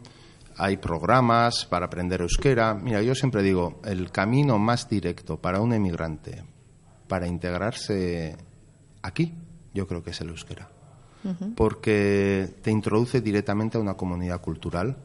[0.58, 2.74] Hay programas para aprender euskera.
[2.74, 6.44] Mira, yo siempre digo, el camino más directo para un emigrante
[7.08, 8.36] para integrarse
[9.02, 9.34] aquí,
[9.74, 10.71] yo creo que es el euskera
[11.56, 14.98] porque te introduce directamente a una comunidad cultural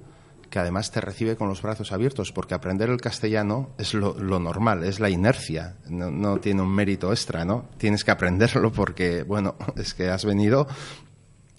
[0.50, 4.84] que además te recibe con los brazos abiertos, porque aprender el castellano es lo, normal,
[4.84, 7.66] es la inercia, no, tiene un mérito extra, ¿no?
[7.78, 10.66] Tienes que aprenderlo porque, bueno, es que has venido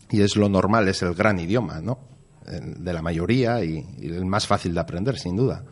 [0.10, 2.00] y es lo normal, es el gran idioma, ¿no?
[2.46, 5.66] De la mayoría y el más fácil de aprender, sin duda.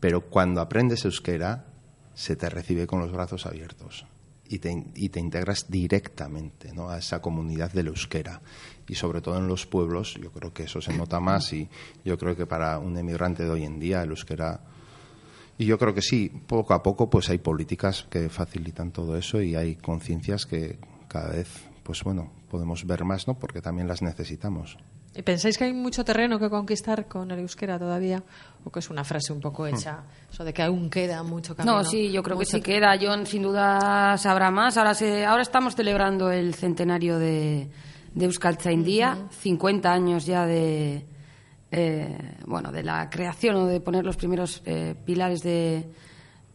[0.00, 1.66] Pero cuando aprendes euskera,
[2.12, 4.04] se te recibe con los brazos abiertos
[4.48, 6.88] y te, y te integras directamente ¿no?
[6.88, 8.40] a esa comunidad del euskera.
[8.88, 11.68] Y sobre todo en los pueblos, yo creo que eso se nota más y
[12.04, 14.60] yo creo que para un emigrante de hoy en día el euskera...
[15.58, 19.42] Y yo creo que sí, poco a poco pues hay políticas que facilitan todo eso
[19.42, 21.48] y hay conciencias que cada vez,
[21.82, 23.34] pues bueno, podemos ver más, ¿no?
[23.34, 24.78] Porque también las necesitamos.
[25.14, 28.22] ¿Y pensáis que hay mucho terreno que conquistar con el euskera todavía?
[28.64, 30.04] ¿O que es una frase un poco hecha?
[30.30, 31.78] Eso de que aún queda mucho camino.
[31.78, 32.96] No, sí, yo creo que sí queda.
[33.00, 34.76] John sin duda sabrá más.
[34.76, 37.68] Ahora, se, ahora estamos celebrando el centenario de,
[38.14, 41.04] de Euskaltzaindia, 50 años ya de,
[41.72, 45.88] eh, bueno, de la creación o de poner los primeros eh, pilares de,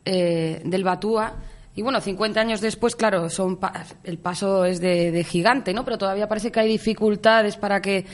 [0.06, 1.34] eh, del Batúa.
[1.76, 5.84] Y bueno, 50 años después, claro, son pa- el paso es de, de gigante, ¿no?
[5.84, 8.06] Pero todavía parece que hay dificultades para que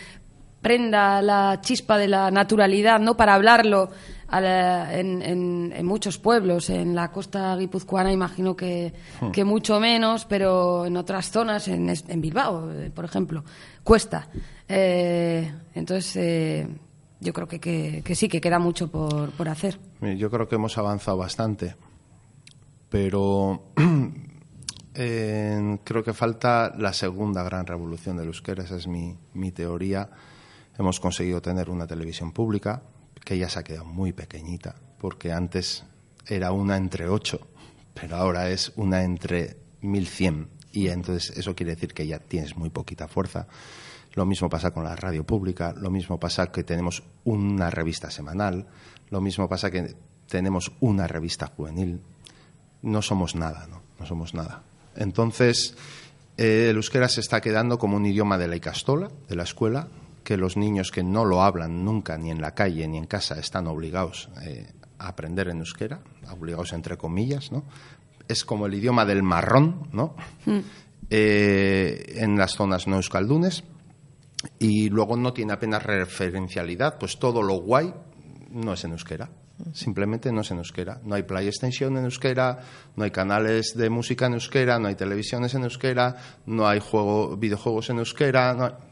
[0.61, 3.15] prenda la chispa de la naturalidad, ¿no?
[3.15, 3.89] Para hablarlo
[4.27, 6.69] a la- en, en- en muchos pueblos.
[6.69, 8.93] En la costa guipuzcoana imagino que,
[9.33, 11.87] que mucho menos, pero en otras zonas, en,
[12.21, 13.43] Bilbao, eh, por ejemplo,
[13.83, 14.27] cuesta.
[14.67, 16.67] Eh, entonces, eh,
[17.21, 19.79] yo creo que, que- que sí, que queda mucho por, por hacer.
[20.01, 21.75] Yo creo que hemos avanzado bastante,
[22.89, 23.63] pero
[24.93, 30.09] eh, creo que falta la segunda gran revolución del euskera, esa es mi, mi teoría.
[30.79, 32.81] Hemos conseguido tener una televisión pública
[33.25, 35.83] que ya se ha quedado muy pequeñita, porque antes
[36.25, 37.49] era una entre ocho,
[37.93, 42.69] pero ahora es una entre 1100 y entonces eso quiere decir que ya tienes muy
[42.69, 43.45] poquita fuerza.
[44.13, 48.67] Lo mismo pasa con la radio pública, lo mismo pasa que tenemos una revista semanal,
[49.09, 49.97] lo mismo pasa que
[50.29, 51.99] tenemos una revista juvenil.
[52.83, 53.81] No somos nada, ¿no?
[53.99, 54.63] No somos nada.
[54.95, 55.75] Entonces,
[56.37, 59.89] eh, el euskera se está quedando como un idioma de la icastola, de la escuela,
[60.29, 63.39] que los niños que no lo hablan nunca, ni en la calle ni en casa,
[63.39, 67.63] están obligados eh, a aprender en euskera, obligados entre comillas, ¿no?
[68.27, 70.13] Es como el idioma del marrón, ¿no?
[71.09, 73.63] Eh, en las zonas no euskaldunes
[74.59, 77.91] y luego no tiene apenas referencialidad, pues todo lo guay
[78.51, 79.31] no es en euskera.
[79.73, 81.01] Simplemente no es en euskera.
[81.03, 82.59] No hay play extensión en euskera,
[82.95, 87.35] no hay canales de música en euskera, no hay televisiones en euskera, no hay juego,
[87.35, 88.53] videojuegos en euskera.
[88.53, 88.88] no hay-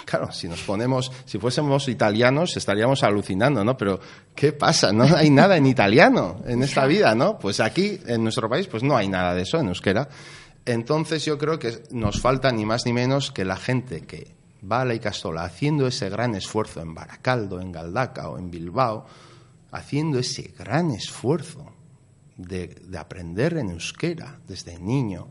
[0.04, 3.76] claro, si nos ponemos, si fuésemos italianos estaríamos alucinando, ¿no?
[3.76, 4.00] Pero
[4.34, 4.92] ¿qué pasa?
[4.92, 7.38] No hay nada en italiano en esta vida, ¿no?
[7.38, 10.08] Pues aquí, en nuestro país, pues no hay nada de eso en euskera.
[10.66, 14.34] Entonces yo creo que nos falta ni más ni menos que la gente que
[14.70, 19.06] va a la Icastola haciendo ese gran esfuerzo en Baracaldo, en Galdaca o en Bilbao,
[19.72, 21.72] haciendo ese gran esfuerzo
[22.36, 25.28] de, de aprender en euskera desde niño,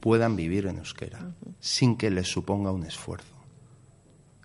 [0.00, 3.39] puedan vivir en euskera sin que les suponga un esfuerzo.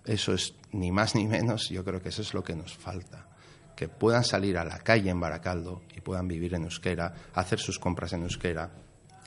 [0.06, 3.26] Eso es ni más ni menos, yo creo que eso es lo que nos falta.
[3.74, 7.78] Que puedan salir a la calle en Baracaldo y puedan vivir en euskera, hacer sus
[7.78, 8.70] compras en euskera,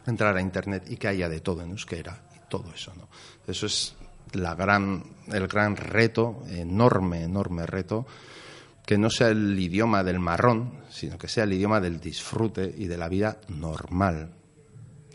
[0.08, 3.10] entrar a internet y que haya de todo en euskera y todo eso, ¿no?
[3.46, 3.96] Eso es
[4.34, 8.06] la gran, el gran reto, enorme, enorme reto,
[8.86, 12.88] que no sea el idioma del marrón, sino que sea el idioma del disfrute y
[12.88, 14.34] de la vida normal.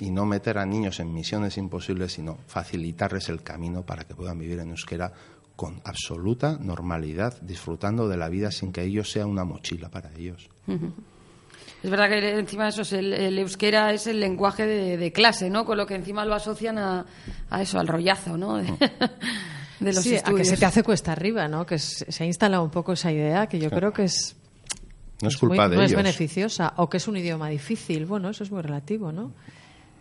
[0.01, 4.39] Y no meter a niños en misiones imposibles, sino facilitarles el camino para que puedan
[4.39, 5.13] vivir en euskera
[5.57, 10.49] con absoluta normalidad, disfrutando de la vida sin que ello sea una mochila para ellos.
[11.83, 15.51] Es verdad que encima eso es el, el euskera es el lenguaje de, de clase,
[15.51, 15.67] ¿no?
[15.67, 17.05] Con lo que encima lo asocian a,
[17.51, 18.57] a eso, al rollazo, ¿no?
[18.57, 18.65] De,
[19.81, 21.67] de los Sí, a que se te hace cuesta arriba, ¿no?
[21.67, 24.35] Que se se ha instalado un poco esa idea que yo creo que es
[25.21, 25.91] No es es muy- culpa de no ellos.
[25.93, 28.07] es beneficiosa o que es un idioma difícil.
[28.07, 29.33] Bueno, eso es muy relativo, ¿no?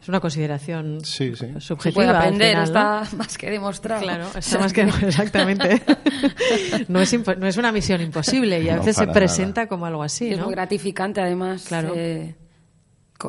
[0.04, 1.48] Es una consideración Sí, sí.
[1.54, 1.94] Se subjetiva.
[1.96, 3.02] puede al aprender, final, ¿no?
[3.04, 4.02] está más que demostrado.
[4.04, 5.82] Claro, está más que exactamente.
[6.90, 10.04] No es, no es una misión imposible y a No, veces se presenta como algo
[10.04, 11.94] así, es muy gratificante, además, Claro.
[11.96, 12.36] eh,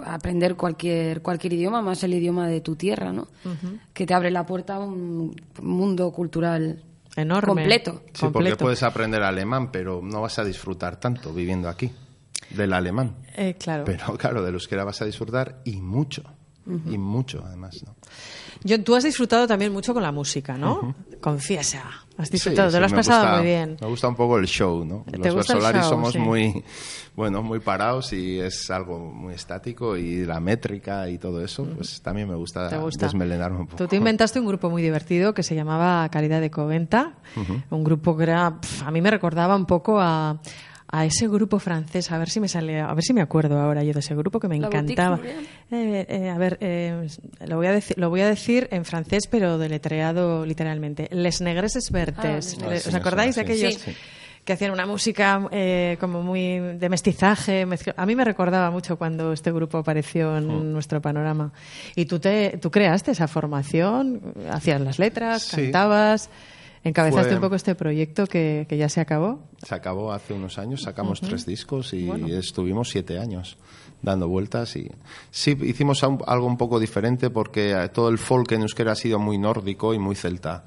[0.05, 3.29] aprender cualquier, cualquier idioma, más el idioma de tu tierra, ¿no?
[3.93, 6.83] Que te abre la puerta a un mundo cultural
[7.17, 7.47] Enorme.
[7.47, 8.03] completo.
[8.13, 11.91] Sí, porque puedes aprender alemán, pero no vas a disfrutar tanto viviendo aquí
[12.51, 13.15] del alemán.
[13.37, 13.85] Eh, claro.
[13.85, 16.23] Pero claro, del euskera vas a disfrutar y mucho.
[16.67, 17.83] Y mucho, además.
[17.87, 17.95] ¿no?
[18.63, 20.95] Yo, tú has disfrutado también mucho con la música, ¿no?
[21.21, 21.83] Confiesa.
[22.17, 23.77] Has disfrutado, Sí, te lo has me pasado gusta- muy bien.
[23.81, 25.05] Me gusta un poco el show, ¿no?
[25.11, 26.19] ¿Te Los Versolaris somos Sí.
[26.19, 26.65] muy,
[27.17, 32.01] bueno, muy parados y es algo muy estático y la métrica y todo eso, pues
[32.01, 33.07] también me gusta, ¿Te gusta?
[33.07, 33.77] desmelenarme un poco.
[33.79, 37.15] Tú te inventaste un grupo muy divertido que se llamaba Calidad de Coventa.
[37.71, 40.39] Un grupo que era, pf, a mí me recordaba un poco a,
[40.97, 42.13] a ese grupo francés.
[42.13, 44.39] A ver si me sale, a ver si me acuerdo ahora yo de ese grupo
[44.39, 45.19] que me La encantaba.
[45.73, 47.09] Eh, eh, a ver, eh,
[47.49, 51.09] lo voy a decir, lo voy a decir en francés, pero deletreado literalmente.
[51.11, 52.57] Les Negreses Vertes.
[52.63, 53.75] Ah, ¿Os me acordáis de aquellos?
[53.75, 53.93] Sí.
[54.45, 57.67] que hacían una música eh, como muy de mestizaje.
[57.97, 60.73] A mí me recordaba mucho cuando este grupo apareció en Mm.
[60.75, 61.51] nuestro panorama.
[61.97, 64.21] Y tú, te, tú creaste esa formación,
[64.53, 65.57] hacías las letras, Sí.
[65.63, 66.29] cantabas,
[66.85, 69.41] encabezaste Fue- un poco este proyecto que, que ya se acabó.
[69.67, 73.57] Se acabó hace unos años, sacamos tres discos y estuvimos siete años
[74.03, 74.91] dando vueltas y
[75.31, 79.19] sí hicimos algo un poco diferente porque eh, todo el folk en euskera ha sido
[79.19, 80.65] muy nórdico y muy celta.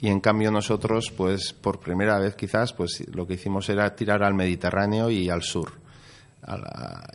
[0.00, 4.22] Y en cambio nosotros pues por primera vez quizás pues lo que hicimos era tirar
[4.22, 5.72] al Mediterráneo y al sur.
[6.46, 7.08] La-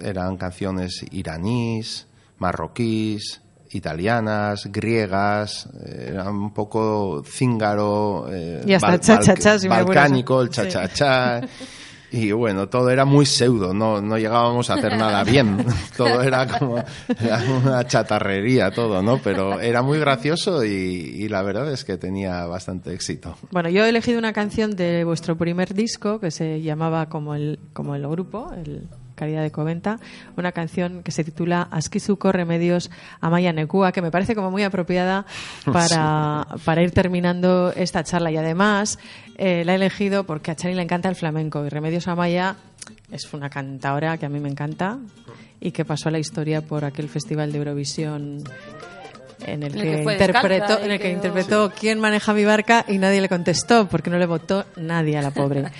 [0.00, 2.06] eran canciones iraníes
[2.38, 3.40] marroquíes
[3.70, 10.00] italianas, griegas, eh, era un poco cíngaro, eh, Y hasta bal- cha-cha-cha, si me acuerdo.
[10.00, 10.54] balcánico, el Sí.
[10.62, 11.40] cha-cha-cha.
[12.10, 15.58] Y bueno, todo era muy pseudo, no, no llegábamos a hacer nada bien.
[15.96, 19.18] Todo era como era una chatarrería, todo, ¿no?
[19.18, 23.36] Pero era muy gracioso y, y la verdad es que tenía bastante éxito.
[23.50, 27.58] Bueno, yo he elegido una canción de vuestro primer disco que se llamaba como el,
[27.74, 28.88] como el grupo, el
[29.18, 29.98] Calidad de Coventa,
[30.36, 32.90] una canción que se titula Askizuko Remedios
[33.20, 35.26] Amaya Nekua, que me parece como muy apropiada
[35.70, 38.30] para, para ir terminando esta charla.
[38.30, 38.98] Y además
[39.36, 42.56] eh, la he elegido porque a Chani le encanta el flamenco y Remedios Amaya
[43.12, 44.98] es una cantadora que a mí me encanta
[45.60, 48.44] y que pasó a la historia por aquel festival de Eurovisión
[49.46, 52.34] en el En el que, que interpretó, descalza en el que quedó- interpretó quién maneja
[52.34, 55.64] mi barca y nadie le contestó porque no le votó nadie a la pobre.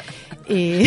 [0.51, 0.83] Y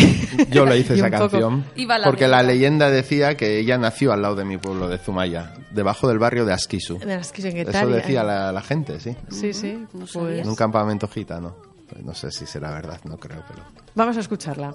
[0.50, 2.90] Yo le hice y esa canción la porque la leyenda.
[2.90, 6.52] decía que ella nació al lado de mi pueblo de Zumaya, debajo del barrio de
[6.52, 6.98] Asquisu.
[6.98, 9.14] de las que se Eso decía la, la gente, sí.
[9.30, 9.86] Sí, sí.
[9.92, 10.40] No Pues.
[10.40, 11.54] En un campamento gitano.
[11.88, 13.62] Pues no sé si será verdad, no creo, pero...
[13.94, 14.74] vamos a escucharla.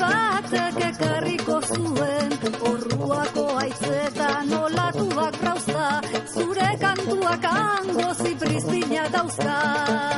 [0.00, 2.32] batek ekarriko zuen
[2.70, 5.88] Orruako aitzetan olatuak rauzta
[6.34, 10.15] Zure kantuak hango zipriztina dauzka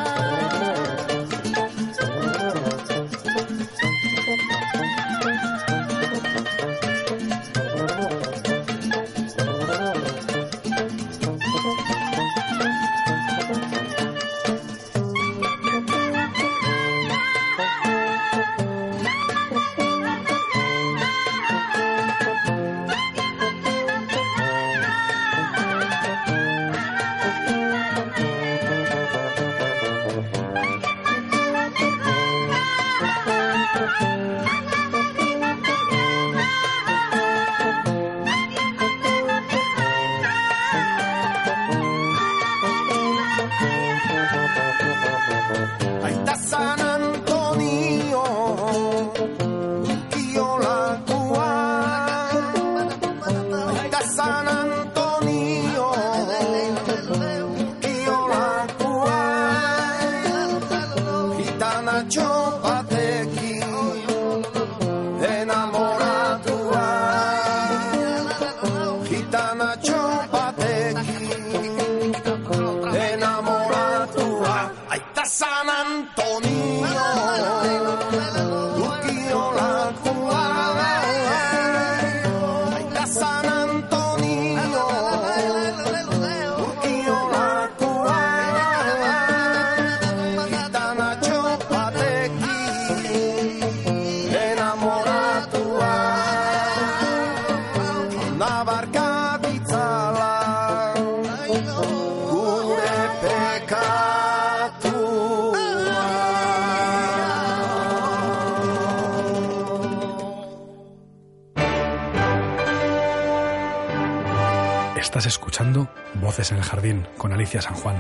[117.48, 117.96] San Juan,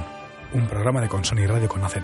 [0.52, 1.94] un programa de Consoni Radio con AZ.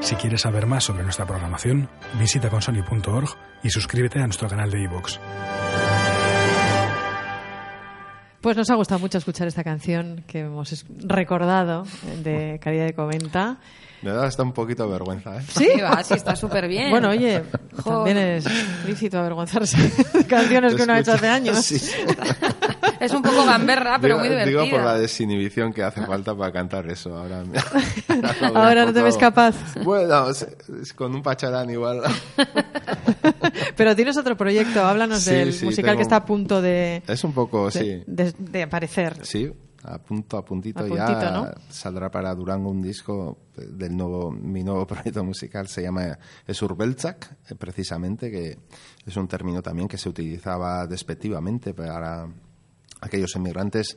[0.00, 3.28] Si quieres saber más sobre nuestra programación, visita consoni.org
[3.62, 5.18] y suscríbete a nuestro canal de iVoox.
[8.40, 11.84] Pues nos ha gustado mucho escuchar esta canción que hemos recordado
[12.22, 13.58] de Caridad de Comenta.
[14.02, 15.42] Me da hasta un poquito de vergüenza, ¿eh?
[15.48, 15.68] ¿Sí?
[15.74, 16.90] Sí, va, sí, está súper bien.
[16.90, 17.42] Bueno, oye,
[17.82, 17.90] Jo.
[18.04, 18.44] también es
[18.86, 19.76] lícito avergonzarse
[20.12, 21.58] de canciones que uno ha hecho hace años.
[21.64, 21.80] Sí.
[23.00, 24.62] Es un poco gamberra, pero digo, muy divertida.
[24.62, 27.16] digo por la desinhibición que hace falta para cantar eso.
[27.16, 27.42] Ahora,
[28.54, 29.54] Ahora no te ves capaz.
[29.82, 30.46] Bueno, es-
[30.82, 32.02] es con un pacharán igual.
[33.76, 37.02] Pero tienes otro proyecto, háblanos Sí, del sí, musical tengo- que está a punto de,
[37.06, 38.02] Es un poco, de, sí.
[38.06, 39.24] de- de aparecer.
[39.24, 39.52] Sí,
[39.84, 41.48] a punto, a puntito, A ya puntito, ¿no?
[41.68, 47.54] saldrá para Durango un disco del nuevo, mi nuevo proyecto musical se llama Esurbeltzak, eh,
[47.56, 48.58] precisamente, que
[49.06, 52.26] es un término también que se utilizaba despectivamente para
[53.00, 53.96] aquellos emigrantes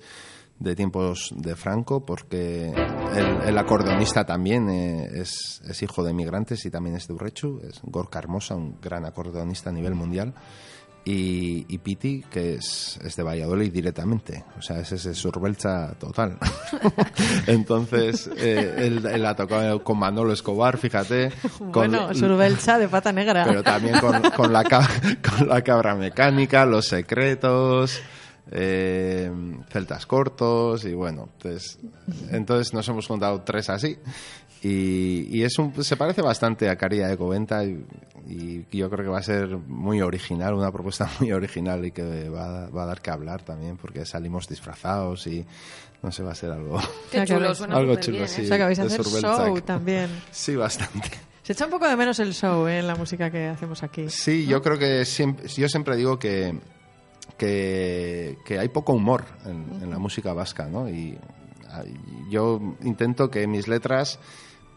[0.60, 2.68] de tiempos de Franco, porque
[3.16, 7.62] el, el acordeonista también eh, es, es hijo de emigrantes y también es de Urrechu,
[7.64, 10.34] es Gorka Hermosa, un gran acordeonista a nivel mundial.
[11.06, 16.38] Y, y Piti, que es, es de Valladolid directamente, o sea, es ese surbelcha total.
[17.48, 21.32] Entonces, eh, él, él ha tocado con Manolo Escobar, fíjate.
[21.58, 23.46] Con, bueno, Surbelcha de pata negra.
[23.46, 24.64] pero también con, con la,
[25.38, 28.02] con la cabra mecánica, los secretos,
[28.52, 29.32] eh,
[29.70, 31.80] celtas cortos y bueno, pues,
[32.32, 33.98] entonces nos hemos juntado tres así
[34.62, 37.86] y, y es un, se parece bastante a Caría de Coventa y,
[38.28, 42.30] y yo creo que va a ser muy original, una propuesta muy original y que
[42.30, 45.46] va, a- va a dar que hablar también porque salimos disfrazados y
[46.02, 46.80] no sé, va a ser algo...
[47.12, 48.42] Qué chulo, suena Algo chulo, bien, sí.
[48.42, 48.46] ¿eh?
[48.46, 50.10] o sea que vais a de hacer show también.
[50.32, 51.10] Sí, bastante.
[51.44, 52.80] Se echa un poco de menos el show ¿eh?
[52.80, 54.08] en la música que hacemos aquí.
[54.10, 56.54] Sí, yo creo que siempre, yo siempre digo que,
[57.40, 60.88] que, que hay poco humor en, en la música vasca, ¿no?
[60.88, 61.18] Y
[62.30, 64.20] yo intento que mis letras,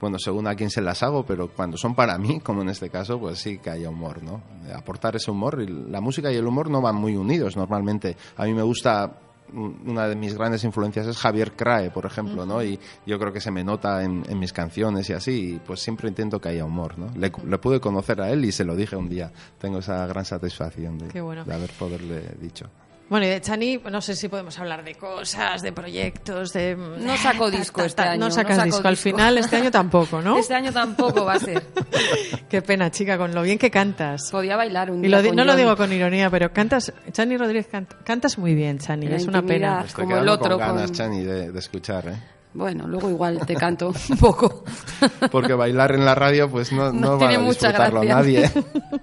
[0.01, 2.89] bueno, según a quién se las hago, pero cuando son para mí, como en este
[2.89, 4.43] caso, pues sí que haya humor, ¿no?
[4.75, 5.69] Aportar ese humor.
[5.69, 8.17] La música y el humor no van muy unidos normalmente.
[8.37, 9.19] A mí me gusta
[9.53, 12.63] una de mis grandes influencias es Javier Crae, por ejemplo, ¿no?
[12.63, 15.81] Y yo creo que se me nota en, en mis canciones y así, y pues
[15.81, 17.11] siempre intento que haya humor, ¿no?
[17.17, 19.33] Le, le pude conocer a él y se lo dije un día.
[19.59, 21.45] Tengo esa gran satisfacción de, bueno.
[21.45, 22.71] de haber poderle dicho.
[23.13, 26.75] Bueno, y de Chani, no sé si podemos hablar de cosas, de proyectos, de...
[26.75, 28.89] No sacó disco este año, No no sacas disco.
[28.89, 30.39] Al final, este año tampoco, ¿no?
[30.39, 31.63] Este año tampoco va a ser.
[32.49, 34.31] Qué pena, chica, con lo bien que cantas.
[34.31, 36.91] Podía bailar un Y día lo di- con no lo digo con ironía, pero cantas...
[37.13, 39.07] Chani Rodríguez, cant- cantas muy bien, Chani.
[39.09, 39.85] La Es una pena.
[39.87, 42.17] Estoy como el otro, con ganas, con- Chani, de, de escuchar, ¿eh?
[42.55, 44.65] Bueno, luego igual te canto un poco.
[45.31, 48.15] Porque bailar en la radio, pues no, No no, va a tiene mucha disfrutarlo gracia.
[48.15, 48.51] nadie.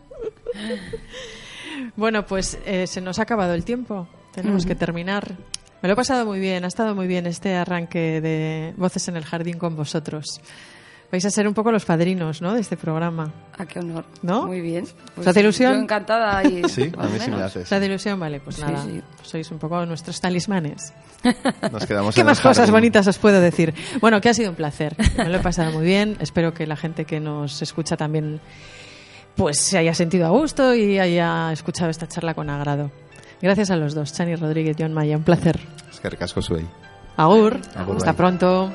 [2.00, 4.08] Bueno, pues eh, se nos ha acabado el tiempo.
[4.34, 5.36] Tenemos que terminar.
[5.82, 9.18] Me lo he pasado muy bien, ha estado muy bien este arranque de Voces en
[9.18, 10.42] el Jardín con vosotros.
[11.12, 12.54] Vais a ser un poco los padrinos, ¿no?
[12.54, 13.34] De este programa.
[13.58, 14.06] Ah, qué honor.
[14.22, 14.46] ¿No?
[14.46, 14.86] Muy bien.
[15.16, 15.74] Pues ¿Te hace ilusión?
[15.74, 16.44] Yo encantada.
[16.44, 17.64] Y, Sí, a mí sí me hace.
[17.70, 18.20] ¿La de ilusión?
[18.20, 18.84] Vale, pues Sí, nada.
[18.84, 19.02] sí.
[19.24, 20.94] Sois un poco nuestros talismanes.
[21.72, 22.74] Nos quedamos ¿Qué en más cosas jardín.
[22.74, 23.74] bonitas os puedo decir?
[24.00, 24.96] Bueno, que ha sido un placer.
[25.18, 26.16] Me lo he pasado muy bien.
[26.20, 28.40] Espero que la gente que nos escucha también
[29.40, 32.92] pues se haya sentido a gusto y haya escuchado esta charla con agrado.
[33.42, 35.16] Gracias a los dos, Chani Rodríguez y John Maya.
[35.16, 35.58] Un placer.
[35.90, 36.42] Es que ricasco.
[37.16, 37.62] Agur.
[37.74, 38.70] Agur, Hasta pronto.